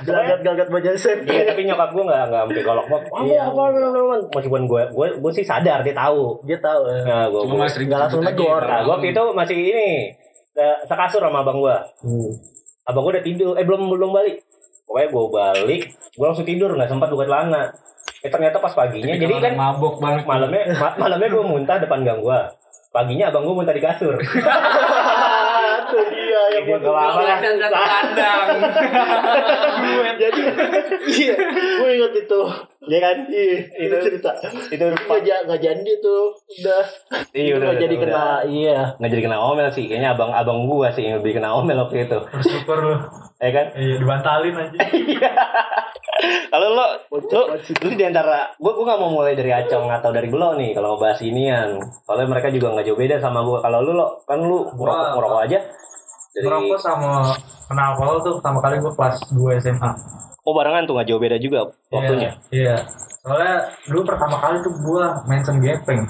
Gelagat-gelagat 0.00 0.68
baju 0.68 0.88
set. 0.94 1.18
Iya 1.22 1.42
tapi 1.46 1.62
nyokap 1.64 1.90
gue 1.90 2.02
nggak 2.02 2.22
nggak 2.24 2.42
sampai 2.42 2.64
golok 2.64 2.86
banget. 2.88 3.04
Apa 3.06 3.22
Iya. 3.22 3.40
apa 3.44 3.60
apa 3.62 4.14
Meskipun 4.32 4.62
gue 4.64 4.82
gue 4.88 5.06
gue 5.16 5.32
sih 5.32 5.44
sadar 5.44 5.80
dia 5.80 5.94
tahu. 5.94 6.42
Dia 6.42 6.58
tahu. 6.58 6.82
ya. 6.84 6.98
Nah 7.04 7.22
gue 7.28 7.40
Cuma 7.44 7.54
masih 7.62 7.84
nggak 7.84 8.00
langsung 8.00 8.22
negor. 8.22 8.58
nah, 8.60 8.80
gue 8.80 8.90
waktu 8.90 9.08
itu 9.08 9.22
masih 9.32 9.56
ini 9.56 9.88
se- 10.48 10.80
sekasur 10.84 11.20
sama 11.20 11.40
abang 11.40 11.58
gue. 11.58 11.76
Hmm. 12.02 12.30
Abang 12.84 13.02
gue 13.04 13.12
udah 13.14 13.24
tidur. 13.24 13.52
Eh 13.54 13.64
belum 13.64 13.86
belum 13.86 14.10
balik. 14.10 14.42
Pokoknya 14.88 15.08
gue 15.12 15.24
balik. 15.30 15.82
Gue 16.16 16.26
langsung 16.26 16.48
tidur 16.48 16.72
nggak 16.72 16.88
sempat 16.88 17.12
buka 17.12 17.28
celana. 17.28 17.70
Eh 18.18 18.30
ternyata 18.32 18.58
pas 18.58 18.72
paginya 18.72 19.14
jadi 19.14 19.30
kan 19.30 19.52
mabok 19.54 20.00
banget. 20.00 20.24
malamnya 20.24 20.62
ma- 20.74 20.96
malamnya 20.96 21.28
gue 21.28 21.44
muntah 21.44 21.76
depan 21.78 22.02
gang 22.02 22.18
gue. 22.18 22.40
Paginya 22.88 23.28
abang 23.28 23.44
gue 23.44 23.54
muntah 23.54 23.76
di 23.76 23.84
kasur. 23.84 24.16
Dia 26.68 26.76
buat 26.76 26.80
nggak 26.84 26.92
apa-apa 26.92 27.20
lah. 27.24 27.38
kandang. 27.88 28.46
Jadi 30.18 30.40
iya, 31.14 31.34
gue 31.78 31.90
inget 31.94 32.12
itu. 32.18 32.40
Iya 32.84 32.98
kan? 32.98 33.16
Iya, 33.28 33.54
itu 33.70 33.86
Itu- 33.88 34.04
cerita. 34.04 34.30
Itu 34.68 34.84
Nggak 34.84 35.38
nggak 35.46 35.60
jadi 35.60 35.92
tuh, 35.98 36.24
udah. 36.58 36.82
Iya 37.30 37.52
udah. 37.54 37.66
Nggak 37.70 37.80
jadi 37.80 37.94
kena, 37.96 38.24
iya. 38.44 38.78
nggak 38.98 39.10
jadi 39.10 39.22
kena 39.24 39.38
omel 39.38 39.68
sih 39.68 39.86
kayaknya 39.86 40.12
abang 40.12 40.30
abang 40.30 40.64
gua 40.64 40.90
sih 40.90 41.04
yang 41.04 41.18
lebih 41.18 41.36
kena 41.36 41.54
omel 41.54 41.78
waktu 41.78 42.04
itu 42.04 42.18
Super 42.40 42.78
lu. 42.78 42.94
ya 43.38 43.50
kan 43.50 43.66
Iya, 43.72 43.94
dibantalin 43.98 44.54
aja. 44.56 44.78
kalau 46.48 46.68
lo 46.72 46.86
lu 47.06 47.54
lu 47.54 47.90
di 47.92 48.04
antara 48.04 48.50
gua 48.56 48.72
gua 48.74 48.84
nggak 48.88 49.00
mau 49.00 49.10
mulai 49.12 49.32
dari 49.32 49.52
acong 49.52 49.86
atau 49.88 50.10
dari 50.10 50.26
belo 50.26 50.54
nih 50.54 50.72
kalau 50.72 50.96
ngebahas 50.96 51.22
inian 51.22 51.78
soalnya 52.02 52.26
mereka 52.26 52.50
juga 52.50 52.74
nggak 52.74 52.84
jauh 52.84 52.98
beda 52.98 53.16
sama 53.18 53.40
gua 53.40 53.58
kalau 53.60 53.78
lu 53.80 53.94
lo 53.94 54.18
kan 54.24 54.40
lu 54.40 54.66
ngerokok 54.68 55.08
ngerokok 55.14 55.40
aja 55.44 55.58
dari 56.38 56.46
Merokok 56.46 56.78
sama 56.78 57.10
kena 57.64 57.82
alkohol 57.90 58.16
tuh 58.20 58.32
pertama 58.38 58.58
kali 58.60 58.74
gue 58.78 58.92
kelas 58.92 59.16
2 59.28 59.60
SMA. 59.60 59.90
oh 60.40 60.52
barengan 60.52 60.84
tuh 60.84 60.94
nggak 60.94 61.06
jauh 61.06 61.18
beda 61.18 61.36
juga 61.36 61.58
waktunya 61.88 62.30
Iya. 62.48 62.54
Iya. 62.54 62.76
Soalnya 63.20 63.54
dulu 63.84 64.00
pertama 64.04 64.36
kali 64.38 64.56
tuh 64.60 64.72
gue 64.72 65.04
mention 65.26 65.56
gepeng. 65.58 66.00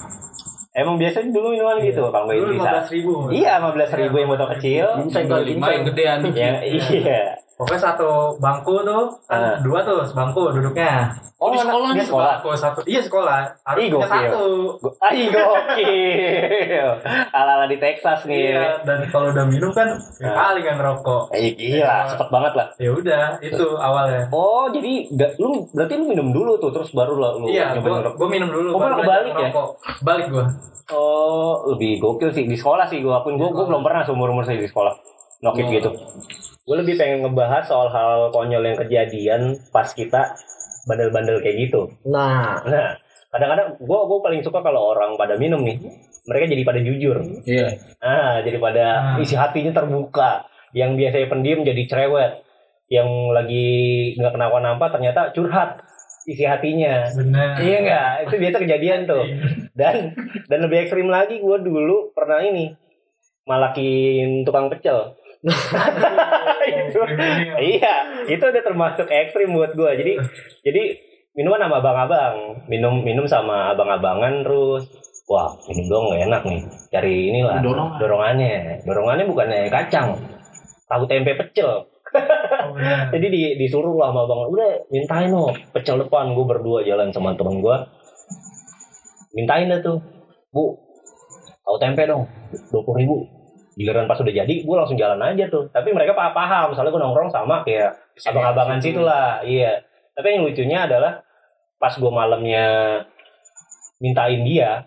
emang 0.70 0.94
biasanya 0.94 1.28
dulu 1.28 1.50
minuman 1.50 1.80
gitu 1.80 2.06
kalau 2.06 2.24
nggak 2.24 2.38
Dulu 2.38 2.52
bisa 2.54 2.70
15 2.78 2.94
ribu. 2.94 3.12
iya 3.32 3.52
15 3.58 3.98
ribu 3.98 4.14
yang 4.16 4.28
botol 4.28 4.48
kecil 4.54 4.86
Inseng 5.00 5.26
kali 5.26 5.44
lima 5.50 5.66
yang 5.68 5.84
gedean. 5.84 6.18
ya 6.30 6.52
iya 6.62 7.22
pokoknya 7.58 7.82
satu 7.82 8.10
bangku 8.36 8.80
tuh 8.80 9.04
kan 9.24 9.58
dua 9.60 9.82
tuh 9.82 10.00
sebangku 10.04 10.48
duduknya 10.50 11.10
Oh, 11.36 11.50
di 11.50 11.58
sekolah 11.60 11.88
dia 11.88 11.96
nih, 11.96 12.02
sekolah. 12.04 12.26
bangku 12.34 12.50
satu 12.52 12.78
iya 12.84 12.98
sekolah 13.00 13.38
harus 13.62 13.78
punya 13.84 13.94
gokil. 13.94 14.10
satu 14.10 14.46
Ay, 15.00 15.18
gokil. 15.28 16.88
Ala-ala 17.30 17.66
di 17.66 17.78
Texas 17.78 18.20
nih. 18.24 18.42
iya 18.52 18.82
dan 18.82 19.06
kalau 19.06 19.30
udah 19.30 19.44
minum 19.44 19.70
kan 19.70 19.86
ya 20.18 20.26
Ah. 20.28 20.50
kali 20.50 20.60
kan 20.60 20.74
ngerokok 20.76 21.22
Eh, 21.30 21.54
gila, 21.54 21.96
cepet 22.08 22.28
banget 22.28 22.52
lah. 22.54 22.66
ya 22.76 22.90
udah 22.90 23.24
itu 23.40 23.66
awalnya 23.72 24.26
Oh, 24.28 24.66
jadi 24.68 25.06
nggak 25.08 25.30
lu 25.36 25.62
berarti 25.70 25.94
lu 25.94 26.04
minum 26.08 26.28
dulu 26.28 26.52
tuh 26.56 26.70
terus 26.72 26.90
baru 26.90 27.14
lah 27.16 27.30
lu 27.36 27.46
iya 27.46 27.70
nyobain 27.70 27.86
gua, 27.86 27.98
ngerokok. 28.00 28.16
gua 28.16 28.28
minum 28.28 28.48
dulu 28.48 28.68
Oh, 28.68 28.74
baru 28.76 28.92
malah 28.92 28.98
belajar 28.98 29.22
kebalik 29.22 29.30
ya? 29.30 29.38
ngerokok. 29.44 29.68
balik 30.00 30.26
gua 30.28 30.44
Oh, 30.88 31.52
lebih 31.68 31.92
gokil 31.98 32.30
sih 32.32 32.44
di 32.44 32.56
sekolah 32.56 32.86
sih 32.86 32.98
gua 32.98 33.20
akun 33.20 33.36
gua, 33.36 33.52
gua 33.52 33.64
belum 33.64 33.82
pernah 33.84 34.02
seumur 34.02 34.26
umur 34.28 34.42
saya 34.42 34.56
di 34.56 34.66
sekolah 34.66 34.90
nokip 35.40 35.64
Oh. 35.64 35.70
gitu. 35.70 35.90
Gue 36.68 36.76
lebih 36.76 37.00
pengen 37.00 37.24
ngebahas 37.24 37.64
soal 37.64 37.88
hal 37.88 38.28
konyol 38.28 38.60
yang 38.60 38.76
kejadian 38.76 39.56
pas 39.72 39.88
kita 39.88 40.36
bandel-bandel 40.84 41.40
kayak 41.40 41.56
gitu. 41.64 41.88
Nah, 42.04 42.60
Nah, 42.60 42.92
kadang-kadang 43.28 43.76
gua 43.80 44.04
gua 44.04 44.20
paling 44.20 44.40
suka 44.40 44.60
kalau 44.60 44.92
orang 44.92 45.16
pada 45.16 45.36
minum 45.36 45.64
nih, 45.64 45.80
mereka 46.24 46.44
jadi 46.48 46.62
pada 46.64 46.80
jujur. 46.80 47.16
Iya. 47.44 47.68
Ah, 48.00 48.40
jadi 48.40 48.60
pada 48.60 48.84
Ah. 49.16 49.16
isi 49.20 49.32
hatinya 49.32 49.72
terbuka. 49.72 50.44
Yang 50.72 50.90
biasanya 51.00 51.28
pendiam 51.28 51.60
jadi 51.64 51.82
cerewet. 51.88 52.32
Yang 52.88 53.08
lagi 53.32 53.66
nggak 54.16 54.32
kenapa-napa 54.32 54.84
ternyata 54.92 55.32
curhat 55.32 55.80
isi 56.24 56.44
hatinya. 56.44 57.08
bener 57.12 57.56
Iya 57.56 57.76
nggak? 57.80 58.10
Itu 58.28 58.34
biasa 58.36 58.56
kejadian 58.60 59.00
tuh. 59.08 59.24
Dan 59.72 60.12
dan 60.44 60.58
lebih 60.60 60.84
ekstrim 60.84 61.08
lagi 61.08 61.40
gue 61.40 61.56
dulu 61.64 62.12
pernah 62.12 62.40
ini 62.40 62.76
malakin 63.44 64.44
tukang 64.44 64.68
pecel. 64.68 65.16
Itu, 66.68 67.00
iya, 67.62 67.94
itu 68.26 68.42
udah 68.42 68.62
termasuk 68.62 69.06
ekstrim 69.06 69.54
buat 69.54 69.70
gue. 69.70 69.90
Jadi 69.94 70.12
jadi 70.66 70.82
minuman 71.38 71.62
sama 71.62 71.78
abang-abang, 71.78 72.34
minum 72.66 72.98
minum 73.06 73.22
sama 73.30 73.70
abang-abangan 73.70 74.42
terus. 74.42 74.90
Wah, 75.30 75.54
minum 75.70 75.86
dong 75.86 76.04
nggak 76.10 76.22
enak 76.26 76.42
nih. 76.42 76.60
Cari 76.90 77.14
inilah 77.30 77.62
Dorongan. 77.62 78.00
dorongannya. 78.02 78.54
Dorongannya 78.82 79.24
bukannya 79.30 79.60
kacang, 79.70 80.18
tahu 80.90 81.04
tempe 81.06 81.38
pecel. 81.38 81.86
Oh, 82.08 82.72
bener. 82.74 83.06
Jadi 83.14 83.26
di, 83.28 83.42
disuruh 83.60 83.92
lah 83.94 84.10
sama 84.10 84.24
abang, 84.24 84.48
udah 84.48 84.88
mintain 84.88 85.28
lo 85.28 85.52
pecel 85.76 86.00
depan 86.00 86.32
gue 86.32 86.44
berdua 86.48 86.80
jalan 86.82 87.12
sama 87.12 87.36
temen 87.36 87.60
gue. 87.60 87.76
Mintain 89.36 89.68
dah 89.68 89.78
tuh, 89.84 90.00
bu, 90.50 90.74
tahu 91.62 91.76
tempe 91.78 92.08
dong, 92.08 92.24
dua 92.72 92.82
puluh 92.82 92.98
ribu. 92.98 93.37
Giliran 93.78 94.10
pas 94.10 94.18
udah 94.18 94.34
jadi, 94.34 94.54
gue 94.66 94.74
langsung 94.74 94.98
jalan 94.98 95.22
aja 95.22 95.46
tuh. 95.46 95.70
Tapi 95.70 95.94
mereka 95.94 96.18
paham, 96.18 96.34
paham 96.34 96.68
soalnya 96.74 96.90
gue 96.90 97.02
nongkrong 97.06 97.30
sama 97.30 97.62
kayak 97.62 97.94
abang-abangan 98.26 98.82
situ 98.82 98.98
lah, 98.98 99.38
iya. 99.46 99.78
Tapi 100.18 100.34
yang 100.34 100.42
lucunya 100.50 100.90
adalah 100.90 101.22
pas 101.78 101.94
gue 101.94 102.10
malamnya 102.10 102.66
mintain 104.02 104.42
dia, 104.42 104.82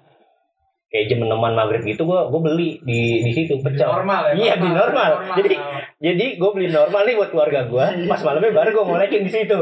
kayak 0.92 1.08
jam 1.08 1.24
enaman 1.24 1.56
maghrib 1.56 1.88
gitu, 1.88 2.04
gue 2.04 2.20
gue 2.28 2.42
beli 2.44 2.70
di 2.84 3.24
di 3.24 3.32
situ 3.32 3.56
pecel. 3.64 3.88
normal 3.88 4.36
ya 4.36 4.36
Iya, 4.36 4.54
di 4.60 4.70
normal. 4.76 5.12
Jadi 5.40 5.56
jadi 6.04 6.26
gue 6.36 6.50
beli 6.52 6.68
normal 6.68 7.02
nih 7.08 7.16
buat 7.16 7.32
keluarga 7.32 7.64
gue. 7.64 7.86
Pas 8.12 8.22
malamnya 8.28 8.52
baru 8.52 8.70
gue 8.76 8.86
ngolekin 8.92 9.24
di 9.24 9.32
situ. 9.32 9.56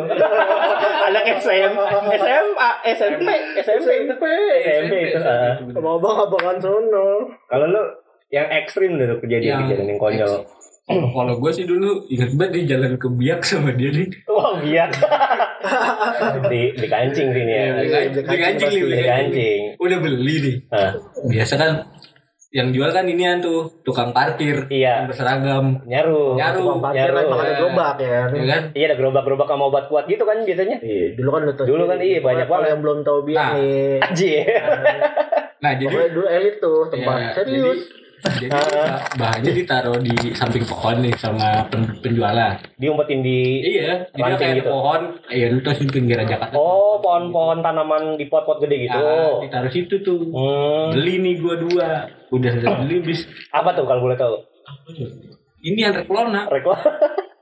Anak 1.09 1.25
SM, 1.37 1.71
SMA, 2.17 2.69
SMP, 2.97 3.29
SMP 3.61 3.87
itu. 4.09 4.13
SMP 4.65 4.93
itu. 5.13 5.17
ah. 5.21 5.53
sama 5.57 5.89
abang-abangan 6.01 6.57
sono. 6.57 7.29
Kalau 7.45 7.65
lu 7.69 7.83
yang 8.29 8.47
ekstrim 8.47 8.95
tuh 8.95 9.17
kejadian-kejadian 9.19 9.87
yang 9.87 9.97
konyol. 9.97 10.45
Kalau 10.87 11.33
gue 11.37 11.51
sih 11.51 11.65
dulu 11.65 12.09
ingat 12.09 12.33
banget 12.33 12.51
di 12.51 12.61
jalan 12.67 12.93
ke 12.95 13.07
Biak 13.07 13.41
sama 13.43 13.69
dia 13.71 13.89
nih. 13.91 14.09
Wah 14.25 14.57
biar 14.57 14.89
di 16.49 16.61
di 16.73 16.87
kancing 16.87 17.29
sini 17.29 17.45
ya. 17.47 17.61
Iya, 17.61 17.69
Beli 17.75 17.87
kan- 17.87 18.09
beli 18.09 18.21
beli 18.23 18.37
kancing 18.39 18.69
nih, 18.71 18.81
Di 18.91 19.05
kancing. 19.05 19.61
Udah 19.77 19.97
beli 19.99 20.35
nih. 20.39 20.55
Biasa 21.27 21.53
kan 21.55 21.71
yang 22.49 22.73
jual 22.73 22.89
kan 22.89 23.05
inian 23.05 23.37
tuh 23.37 23.69
tukang 23.83 24.09
parkir 24.09 24.65
Iya. 24.67 25.05
yang 25.05 25.05
berseragam. 25.05 25.85
nyaru. 25.85 26.33
Nyaru. 26.33 26.57
Tukang 26.59 26.81
parkir 26.81 27.01
nyaru. 27.07 27.17
emang 27.23 27.39
ada 27.39 27.53
gerobak 27.55 27.95
ya. 27.99 28.19
Ya 28.27 28.45
kan? 28.47 28.63
Iya 28.73 28.85
ada 28.87 28.95
gerobak-gerobak 28.97 29.47
sama 29.47 29.63
obat 29.67 29.85
kuat 29.85 30.05
gitu 30.05 30.25
kan 30.25 30.37
biasanya. 30.41 30.77
Iya, 30.79 31.05
dulu 31.13 31.29
kan 31.29 31.41
tahu 31.53 31.65
Dulu 31.67 31.83
kan 31.85 31.97
iya, 31.99 32.17
banyak 32.19 32.45
Kalau 32.45 32.53
banget. 32.57 32.69
yang 32.73 32.79
belum 32.81 32.99
tahu 33.03 33.19
biar 33.23 33.37
Nah. 33.37 33.49
nih. 33.55 33.97
Anjir. 34.01 34.45
Nah 35.59 35.71
jadi 35.75 35.95
dulu 36.09 36.25
elit 36.25 36.55
tuh 36.57 36.89
tempat 36.89 37.15
Iya, 37.15 37.29
serius. 37.35 37.81
Jadi, 38.19 38.45
jadi 38.45 38.51
bah- 38.75 39.03
bahannya 39.15 39.51
ditaruh 39.53 39.97
di 39.97 40.15
samping 40.31 40.63
pohon 40.63 40.99
nih 40.99 41.13
sama 41.15 41.63
pen- 41.67 41.99
penjualnya. 41.99 42.59
Diumpetin 42.75 43.19
di 43.19 43.63
Iya, 43.63 44.07
jadi 44.11 44.31
kayak 44.35 44.55
gitu. 44.59 44.69
pohon, 44.69 45.01
iya 45.27 45.47
lu 45.47 45.59
terus 45.59 45.79
di 45.79 45.87
pinggir 45.87 46.19
Jakarta. 46.19 46.51
Oh, 46.51 46.99
pohon-pohon 46.99 47.59
tanaman 47.59 48.15
di 48.15 48.27
pot-pot 48.27 48.59
gede 48.59 48.85
gitu. 48.85 48.99
Nah, 48.99 49.39
ditaruh 49.39 49.71
situ 49.71 49.95
tuh. 49.99 50.19
Hmm. 50.27 50.91
Beli 50.91 51.15
nih 51.17 51.33
gua 51.39 51.55
dua. 51.55 51.87
Udah 52.29 52.51
beli 52.83 52.99
bis. 53.01 53.23
Apa 53.49 53.71
tuh 53.71 53.83
kalau 53.83 54.03
boleh 54.03 54.15
tahu? 54.15 54.35
Ini 55.59 55.79
yang 55.81 55.95
Reklona. 55.95 56.47
Reklam. 56.47 56.79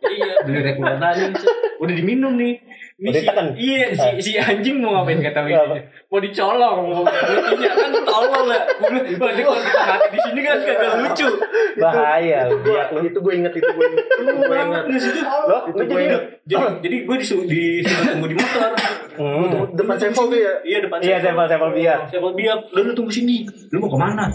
iya, 0.08 0.42
beli 0.42 0.60
Reklona 0.64 1.08
nih. 1.14 1.30
Udah 1.78 1.94
diminum 1.94 2.34
nih. 2.34 2.58
Ini 2.98 3.14
si, 3.14 3.30
iya, 3.62 3.94
si, 3.94 4.10
si 4.26 4.32
anjing 4.42 4.82
mau 4.82 4.98
ngapain 4.98 5.22
kata 5.22 5.46
Apa? 5.46 5.54
Widi? 5.70 5.86
Mau 6.10 6.18
dicolong, 6.18 6.78
mau 6.82 7.06
mulutnya 7.06 7.72
kan 7.78 7.94
tolol 7.94 8.50
lah. 8.50 8.62
Gue 8.74 8.90
bilang, 8.90 9.22
"Wah, 9.22 9.30
ini 9.30 9.42
kalau 9.46 9.60
kita 9.62 9.82
mati 9.86 10.08
di 10.10 10.20
sini 10.26 10.40
kan 10.42 10.58
kagak 10.66 10.92
lucu. 11.06 11.28
Bahaya. 11.86 12.50
Itu 12.50 12.58
biak 12.58 12.88
lu. 12.98 13.00
itu 13.06 13.20
gue 13.22 13.34
inget 13.38 13.54
itu 13.54 13.70
gue 13.70 13.86
inget. 13.86 14.06
Itu 14.18 14.34
gue 14.34 14.58
inget. 14.58 14.84
Di 14.90 14.98
Itu 14.98 15.22
lu 15.22 15.58
gue 15.78 15.86
jadi 15.86 16.06
inget. 16.10 16.24
Jadi, 16.50 16.66
jadi 16.82 16.98
gue 17.06 17.16
disuruh 17.22 17.46
disuruh 17.46 18.04
tunggu 18.18 18.28
di 18.34 18.38
motor. 18.42 18.72
Hmm. 19.14 19.50
Depan 19.78 19.96
Sevel 20.02 20.26
tuh 20.34 20.40
ya. 20.42 20.54
Iya 20.66 20.78
depan 20.90 20.98
Iya, 20.98 21.16
sampel-sampel 21.22 21.70
biak. 21.78 22.00
Sampel 22.10 22.34
biak. 22.34 22.60
Lu, 22.74 22.80
lu 22.82 22.92
tunggu 22.98 23.14
sini. 23.14 23.46
Lu 23.70 23.78
mau 23.78 23.94
ke 23.94 24.00
mana? 24.02 24.26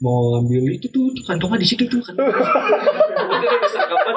Mau 0.00 0.40
ambil 0.40 0.72
itu 0.72 0.88
tuh, 0.88 1.12
tuh 1.12 1.24
kantongnya 1.28 1.60
di 1.60 1.68
situ 1.68 1.84
tuh. 1.84 2.00
Bisa 3.60 3.80
kapan? 3.84 4.16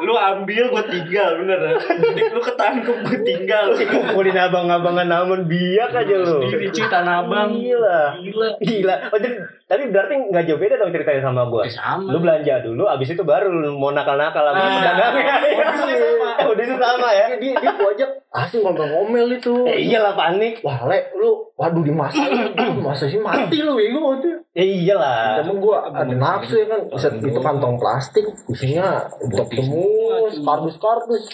Lu 0.00 0.14
ambil, 0.14 0.64
gue 0.66 0.84
tinggal, 0.88 1.30
bener. 1.36 1.58
Lu 2.34 2.40
ketangkep, 2.40 2.96
gue 3.04 3.18
tinggal. 3.20 3.76
Ngumpulin 3.76 4.32
abang-abangan 4.34 5.06
namun 5.06 5.44
biak 5.44 5.92
aja 5.92 6.14
lu. 6.16 6.40
Sendiri 6.42 6.68
cuy, 6.70 6.86
tanah 6.86 7.22
abang. 7.22 7.52
Gila. 7.52 8.16
Gila. 8.16 8.48
Gila. 8.58 8.94
Oh, 9.08 9.18
jadi, 9.18 9.36
tapi 9.64 9.82
berarti 9.88 10.14
nggak 10.26 10.44
jauh 10.44 10.58
beda 10.58 10.74
dong 10.76 10.90
ceritanya 10.90 11.22
sama 11.22 11.42
gua. 11.46 11.62
Eh, 11.62 11.70
sama. 11.70 12.08
Lu 12.08 12.18
belanja 12.18 12.54
dulu, 12.60 12.84
abis 12.84 13.12
itu 13.12 13.22
baru 13.22 13.48
lu 13.48 13.76
mau 13.76 13.92
nakal-nakal 13.92 14.40
sama 14.42 14.58
Ah, 14.58 14.70
pedagangnya. 14.74 15.34
sama. 15.76 16.28
Sama 16.80 17.08
ya. 17.12 17.26
Dia 17.36 17.54
dia 17.94 18.08
asli 18.30 18.62
ngomel-ngomel 18.62 19.26
itu. 19.34 19.54
Eh, 19.66 19.90
iyalah 19.90 20.14
panik. 20.14 20.62
Wah, 20.62 20.86
le, 20.86 21.10
lu 21.18 21.50
waduh 21.58 21.82
dimasain, 21.82 22.54
masa 22.86 23.10
sih 23.10 23.18
mati 23.18 23.58
lu 23.58 23.74
bego 23.74 24.14
itu. 24.22 24.30
Ya 24.54 24.64
iyalah. 24.64 25.42
Temen 25.42 25.58
gua 25.58 25.90
ada 25.90 26.14
nafsu 26.14 26.62
ya 26.62 26.66
kan, 26.70 26.80
set 26.94 27.18
itu 27.18 27.40
kantong 27.42 27.74
plastik 27.78 28.22
isinya 28.46 29.10
untuk 29.18 29.50
semua, 29.50 30.30
kardus-kardus. 30.30 31.26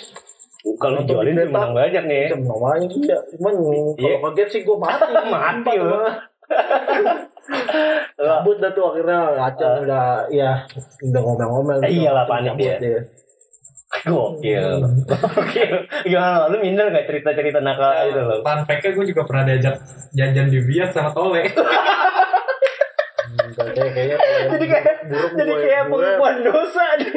Kalau 0.83 0.99
Untuk 0.99 1.15
jualin 1.15 1.39
di 1.39 1.47
sih 1.47 1.53
menang 1.55 1.73
banyak 1.79 2.03
nih. 2.11 2.27
Bisa 2.27 2.43
namanya 2.43 2.87
dia, 2.91 3.19
cuman 3.39 3.55
Iya. 3.55 4.19
kalau 4.19 4.19
kaget 4.33 4.49
sih 4.51 4.61
gua 4.67 4.77
mati. 4.83 5.13
Mati 5.37 5.75
lu. 5.79 6.01
Cabut 8.17 8.57
dah 8.59 8.71
tuh 8.75 8.85
akhirnya 8.91 9.21
ngacau 9.39 9.71
udah 9.87 10.27
ya 10.33 10.51
udah 11.07 11.21
ngomel-ngomel. 11.23 11.79
Eh, 11.87 12.03
iyalah, 12.03 12.25
panik 12.27 12.57
Cabut 12.57 12.75
dia. 12.83 12.99
Dia. 14.07 14.61
Gokil. 14.63 14.67
Gokil. 15.05 15.75
Gimana 16.05 16.47
lu 16.47 16.59
minder 16.59 16.87
gak 16.89 17.05
cerita-cerita 17.05 17.59
nakal 17.59 17.91
itu 18.05 18.19
lo? 18.19 18.41
Fun 18.41 18.63
fact-nya 18.63 18.91
gue 18.93 19.07
juga 19.07 19.23
pernah 19.23 19.45
diajak 19.45 19.75
jajan 20.13 20.47
di 20.47 20.59
biak 20.61 20.91
sama 20.91 21.11
Tole. 21.11 21.43
Kayak 23.57 23.89
kayaknya 23.91 24.17
Jadi 24.49 24.67
kayak 24.67 24.87
buruk 25.07 25.31
jadi 25.33 25.49
gue- 25.51 25.63
kayak 25.63 25.83
gue. 25.83 25.93
pengakuan 25.93 26.37
dosa 26.43 26.85
nih. 26.95 27.13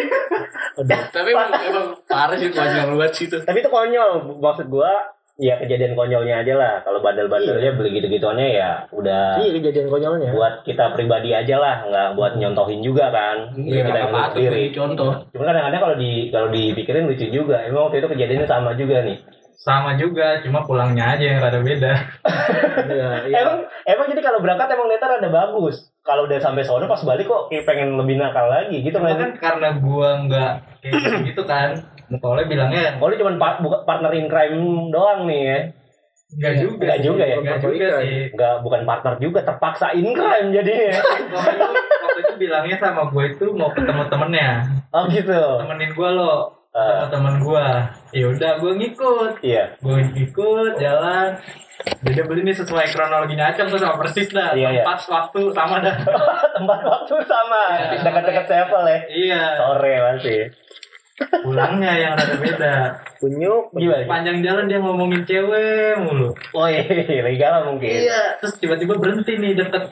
Aduh, 0.78 1.02
Tapi 1.10 1.30
emang, 1.30 1.50
emang 1.54 1.86
parah 2.06 2.36
sih 2.36 2.48
konyol 2.50 2.96
banget 2.96 3.14
sih 3.14 3.26
tuh. 3.28 3.42
Tapi 3.42 3.60
itu 3.60 3.70
konyol. 3.70 4.10
Maksud 4.38 4.68
gua 4.68 4.92
ya 5.40 5.56
kejadian 5.64 5.96
konyolnya 5.96 6.44
aja 6.44 6.54
lah. 6.60 6.74
Kalau 6.84 7.00
bandel-bandelnya 7.00 7.72
beli 7.80 7.96
gitu-gituannya 7.98 8.48
ya 8.60 8.70
udah 8.92 9.40
Iya 9.40 9.52
kejadian 9.56 9.88
konyolnya. 9.88 10.30
buat 10.36 10.68
kita 10.68 10.92
pribadi 10.92 11.32
aja 11.32 11.56
lah, 11.58 11.76
nggak 11.88 12.10
buat 12.20 12.36
nyontohin 12.36 12.84
juga 12.84 13.10
kan. 13.10 13.56
Iya, 13.56 13.88
kita 13.88 13.98
yang 13.98 14.14
sendiri. 14.36 14.62
contoh. 14.76 15.12
Cuma 15.32 15.44
kadang-kadang 15.48 15.82
kalau 15.82 15.96
di 15.96 16.12
kalau 16.30 16.48
dipikirin 16.52 17.08
lucu 17.08 17.26
juga. 17.32 17.64
Emang 17.64 17.88
waktu 17.88 18.04
itu 18.04 18.08
kejadiannya 18.12 18.48
sama 18.48 18.76
juga 18.76 19.02
nih. 19.02 19.18
Sama 19.60 19.92
juga, 19.94 20.40
cuma 20.40 20.64
pulangnya 20.64 21.14
aja 21.14 21.26
yang 21.26 21.40
rada 21.40 21.60
beda. 21.60 21.92
Iya, 22.82 23.10
iya. 23.28 23.36
Emang 23.38 23.58
emang 23.84 24.06
jadi 24.08 24.22
kalau 24.22 24.40
berangkat 24.40 24.72
emang 24.72 24.88
netar 24.88 25.12
ada 25.14 25.28
bagus. 25.28 25.92
Kalau 26.00 26.26
udah 26.26 26.40
sampai 26.40 26.64
sono 26.64 26.88
pas 26.88 27.04
balik 27.04 27.28
kok 27.28 27.52
kayak 27.52 27.68
pengen 27.68 27.94
lebih 27.94 28.16
nakal 28.16 28.48
lagi 28.48 28.80
gitu 28.80 28.96
kan 28.96 29.36
karena 29.36 29.76
gua 29.78 30.24
nggak 30.24 30.52
kayak 30.80 30.92
gitu, 30.96 31.08
gitu 31.28 31.44
kan. 31.52 31.76
Tole 32.16 32.42
bilangnya 32.44 32.98
Oh, 32.98 33.06
lu 33.06 33.16
cuma 33.16 33.36
pa- 33.36 33.60
buka- 33.60 33.84
partner 33.84 34.10
in 34.14 34.26
crime 34.26 34.58
doang 34.90 35.28
nih 35.28 35.42
ya. 35.44 35.60
enggak 36.32 36.54
juga. 36.58 36.84
Nggak 36.86 36.96
sih. 36.96 37.06
juga 37.06 37.24
ya? 37.24 37.36
Nggak 37.38 37.60
juga 37.60 37.88
sih. 38.00 38.18
Enggak 38.32 38.56
bukan 38.64 38.82
partner 38.84 39.14
juga, 39.20 39.40
terpaksa 39.44 39.88
in 39.92 40.08
crime 40.10 40.50
jadinya. 40.50 40.98
Waktu 41.36 41.52
itu, 41.52 41.68
waktu 42.00 42.20
itu 42.22 42.34
bilangnya 42.40 42.78
sama 42.78 43.02
gue 43.06 43.26
itu 43.30 43.46
mau 43.52 43.70
ketemu 43.70 44.04
temennya. 44.08 44.50
Oh 44.90 45.04
gitu. 45.06 45.42
Temenin 45.60 45.92
gue 45.92 46.10
lo. 46.10 46.34
Sama 46.70 47.10
teman 47.10 47.36
gua 47.40 47.90
ya 48.10 48.26
udah 48.28 48.52
gua 48.58 48.72
ngikut 48.74 49.42
iya. 49.42 49.74
gue 49.76 49.98
ikut 50.16 50.78
jalan 50.78 51.34
dia 52.06 52.24
beli 52.24 52.44
nih 52.44 52.54
sesuai 52.54 52.86
kronologinya 52.88 53.50
aja 53.50 53.64
tuh 53.64 53.76
sama 53.76 53.98
persis 53.98 54.30
dah 54.30 54.52
Iya, 54.52 54.70
iya. 54.72 54.84
tempat 54.84 55.00
waktu 55.04 55.50
sama 55.50 55.80
dah 55.80 55.96
Tempat 56.56 56.80
waktu 56.84 57.16
sama. 57.24 57.62
Iya. 57.74 58.04
Dekat-dekat 58.04 58.46
Sevel 58.46 58.84
ya. 58.86 59.00
iya 59.10 59.44
Sore 59.56 59.94
masih. 60.04 60.42
pulangnya 61.42 61.92
yang 61.94 62.14
rada 62.14 62.36
beda 62.38 62.76
Kunyuk. 63.18 63.74
Gimana? 63.74 64.06
panjang 64.06 64.38
jalan 64.40 64.66
dia 64.66 64.80
ngomongin 64.80 65.22
cewek 65.24 66.00
mulu 66.00 66.32
Oh 66.54 66.64
iya, 66.64 66.86
lagi 67.20 67.36
galau 67.36 67.74
mungkin. 67.74 67.92
iya 68.06 68.38
terus 68.38 68.56
tiba-tiba 68.56 68.94
berhenti 68.94 69.36
nih 69.36 69.52
deket 69.54 69.84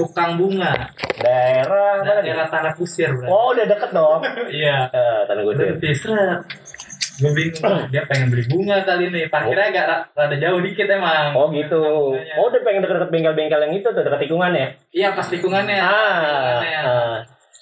tukang 0.00 0.32
bunga 0.34 0.72
Daerah 1.16 2.00
mana 2.00 2.12
nih? 2.18 2.24
daerah 2.26 2.48
tanah 2.48 2.72
kusir 2.72 3.12
berarti. 3.12 3.28
Oh, 3.28 3.52
udah 3.52 3.66
deket 3.66 3.90
dong. 3.90 4.20
iya 4.56 4.88
Eh, 4.88 5.20
tanah 5.24 5.42
berhenti 5.44 5.92
seret 5.92 6.40
gue 7.20 7.28
bingung 7.30 7.84
dia 7.86 8.08
pengen 8.08 8.32
beli 8.32 8.48
bunga 8.48 8.80
kali 8.80 9.12
nih 9.12 9.28
parkirnya 9.28 9.68
agak 9.68 9.84
ra- 9.84 10.04
rada 10.16 10.32
jauh 10.34 10.56
dikit 10.58 10.88
emang 10.88 11.36
Oh 11.36 11.52
gitu. 11.52 11.76
Oh 12.32 12.48
udah 12.48 12.60
pengen 12.60 12.80
deket-deket 12.80 13.12
bengkel-bengkel 13.12 13.60
yang 13.60 13.74
itu 13.74 13.84
tuh 13.84 14.00
dekat 14.00 14.24
tikungan 14.24 14.50
ya? 14.50 14.72
iya 14.90 15.12
pas 15.12 15.28
tikungannya 15.28 15.76
Ah, 15.76 15.92
Tikungannya. 16.56 16.80
ah. 16.80 17.16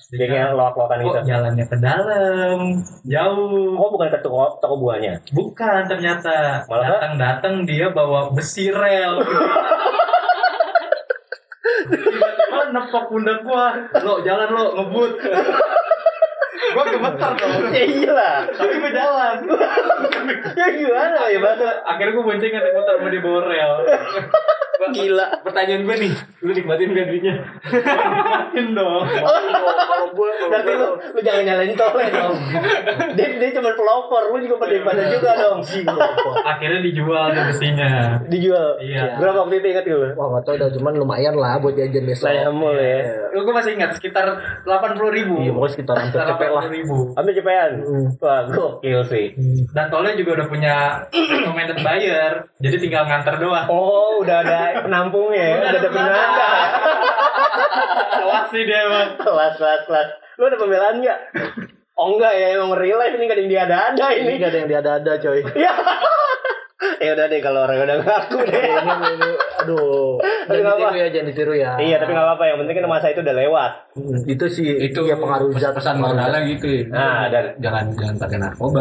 Bengkel 0.09 0.55
loak-loakan 0.55 0.99
gitu. 1.03 1.19
jalannya 1.27 1.65
ke 1.65 1.77
dalam 1.77 2.59
jauh 3.05 3.75
Oh 3.75 3.91
bukan 3.91 4.09
ke 4.09 4.19
toko, 4.19 4.57
toko 4.57 4.79
buahnya? 4.79 5.27
bukan 5.29 5.85
ternyata 5.85 6.63
Malah? 6.65 6.87
datang 6.95 7.13
datang 7.19 7.55
dia 7.65 7.91
bawa 7.91 8.31
besi 8.31 8.71
rel 8.71 9.19
nepok 12.71 13.05
pundak 13.09 13.39
gua. 13.43 13.73
Lo 13.99 14.21
jalan 14.21 14.49
lo 14.51 14.65
ngebut. 14.75 15.13
Gua 16.69 16.85
gemetar 16.85 17.33
dong 17.33 17.73
Ya 17.73 17.81
iyalah. 17.81 18.45
tapi 18.45 18.77
gua 18.77 18.93
jalan. 18.93 19.37
Ya 20.59 20.67
gimana 20.69 21.25
ya 21.25 21.39
bahasa? 21.41 21.81
akhirnya 21.81 22.13
gua 22.13 22.25
bonceng 22.29 22.51
kan 22.51 22.61
muter 22.67 22.95
sama 22.99 23.09
dia 23.09 23.23
bawa 23.25 23.41
rel 23.47 23.73
Gila. 24.91 25.27
Pertanyaan 25.41 25.83
gue 25.83 25.97
nih, 25.99 26.13
lu 26.41 26.51
nikmatin 26.53 26.89
gak 26.91 27.07
duitnya? 27.07 27.35
nikmatin 27.63 28.67
dong 28.73 29.05
Kalau 29.05 30.07
gue 30.11 30.31
Berarti 30.49 30.73
lu, 30.73 30.89
lu 30.97 31.21
jangan 31.21 31.43
nyalain 31.45 31.75
tole 31.75 32.05
dong. 32.09 32.35
dia, 33.15 33.27
dia 33.37 33.51
cuma 33.53 33.71
pelopor, 33.73 34.23
lu 34.29 34.39
juga 34.41 34.57
pada 34.59 34.75
pada 34.83 35.03
juga 35.07 35.31
dong. 35.37 35.59
akhirnya 36.43 36.81
dijual 36.81 37.25
tuh 37.31 37.45
besinya 37.47 37.91
Dijual. 38.27 38.69
Iya. 38.79 39.17
Berapa 39.17 39.45
waktu 39.45 39.55
itu 39.59 39.67
ingat 39.71 39.85
lu? 39.87 39.99
Wah 40.15 40.27
nggak 40.31 40.43
tahu 40.45 40.55
dah 40.57 40.69
cuman 40.71 40.93
lumayan 40.97 41.35
lah 41.35 41.59
buat 41.59 41.75
jajan 41.75 42.05
besok. 42.05 42.29
Mul 42.51 42.75
ya. 42.75 43.01
gua 43.39 43.55
masih 43.55 43.79
ingat 43.79 43.95
sekitar 43.95 44.27
80 44.67 44.99
ribu 45.15 45.39
Iya 45.39 45.53
pokoknya 45.53 45.73
sekitar 45.73 45.95
hampir 45.97 46.21
cepet 46.21 46.49
lah. 46.51 46.65
ribu 46.67 46.97
Ambil 47.15 47.33
cepetan. 47.33 47.71
Hmm. 47.79 48.07
Wah, 48.19 48.41
gokil 48.45 49.01
sih. 49.05 49.27
dan 49.71 49.87
tolnya 49.89 50.13
juga 50.13 50.31
udah 50.35 50.47
punya 50.49 50.75
recommended 51.33 51.79
buyer 51.81 52.33
jadi 52.59 52.77
tinggal 52.77 53.05
nganter 53.05 53.39
doang 53.39 53.67
Oh, 53.69 54.19
udah 54.21 54.43
ada 54.43 54.78
penampungnya 54.83 55.45
ya. 55.45 55.55
Udah 55.59 55.71
ada 55.73 55.91
penanda. 55.91 56.49
kelas 58.19 58.47
sih 58.51 58.63
dia 58.65 58.79
emang 58.85 59.09
kelas, 59.17 59.55
kelas, 59.57 59.83
kelas. 59.85 60.09
Lu 60.37 60.45
ada 60.45 60.57
pembelaan 60.57 60.97
nggak? 60.99 61.19
Oh 61.95 62.15
enggak 62.15 62.33
ya, 62.33 62.55
emang 62.55 62.79
real 62.79 62.95
life 62.95 63.11
ini 63.13 63.27
gak 63.27 63.35
ada 63.35 63.43
yang 63.43 63.51
diada-ada 63.51 64.07
Ini 64.09 64.21
ini. 64.23 64.33
nggak 64.39 64.51
ada 64.51 64.59
yang 64.59 64.69
diada-ada 64.71 65.13
coy. 65.19 65.41
Ya. 65.59 65.73
ya 67.03 67.11
udah 67.11 67.27
deh 67.27 67.41
kalau 67.43 67.67
orang 67.67 67.79
udah 67.83 67.97
ngaku 67.99 68.39
deh. 68.47 68.63
ini, 68.63 68.93
ini, 69.19 69.31
aduh. 69.59 70.15
Tapi 70.47 70.63
Jangan 70.63 70.79
ditiru 70.79 70.95
ya, 70.95 71.07
jangan 71.11 71.27
ditiru 71.27 71.53
ya. 71.55 71.71
iya, 71.77 71.97
tapi 71.99 72.15
nggak 72.15 72.23
apa-apa. 72.23 72.45
Yang 72.47 72.59
penting 72.63 72.75
kan 72.79 72.85
masa 72.87 73.07
itu 73.11 73.21
udah 73.21 73.35
lewat. 73.35 73.73
Hmm, 73.99 74.19
itu 74.31 74.45
sih 74.47 74.67
Itu 74.79 75.01
ya 75.05 75.19
pengaruh 75.19 75.51
zat 75.59 75.75
pesan 75.75 75.99
moralnya 75.99 76.39
gitu 76.47 76.67
ya. 76.71 76.83
Nah, 76.89 77.27
dan 77.27 77.45
jangan 77.59 77.85
jangan 77.99 78.17
pakai 78.17 78.39
narkoba. 78.39 78.81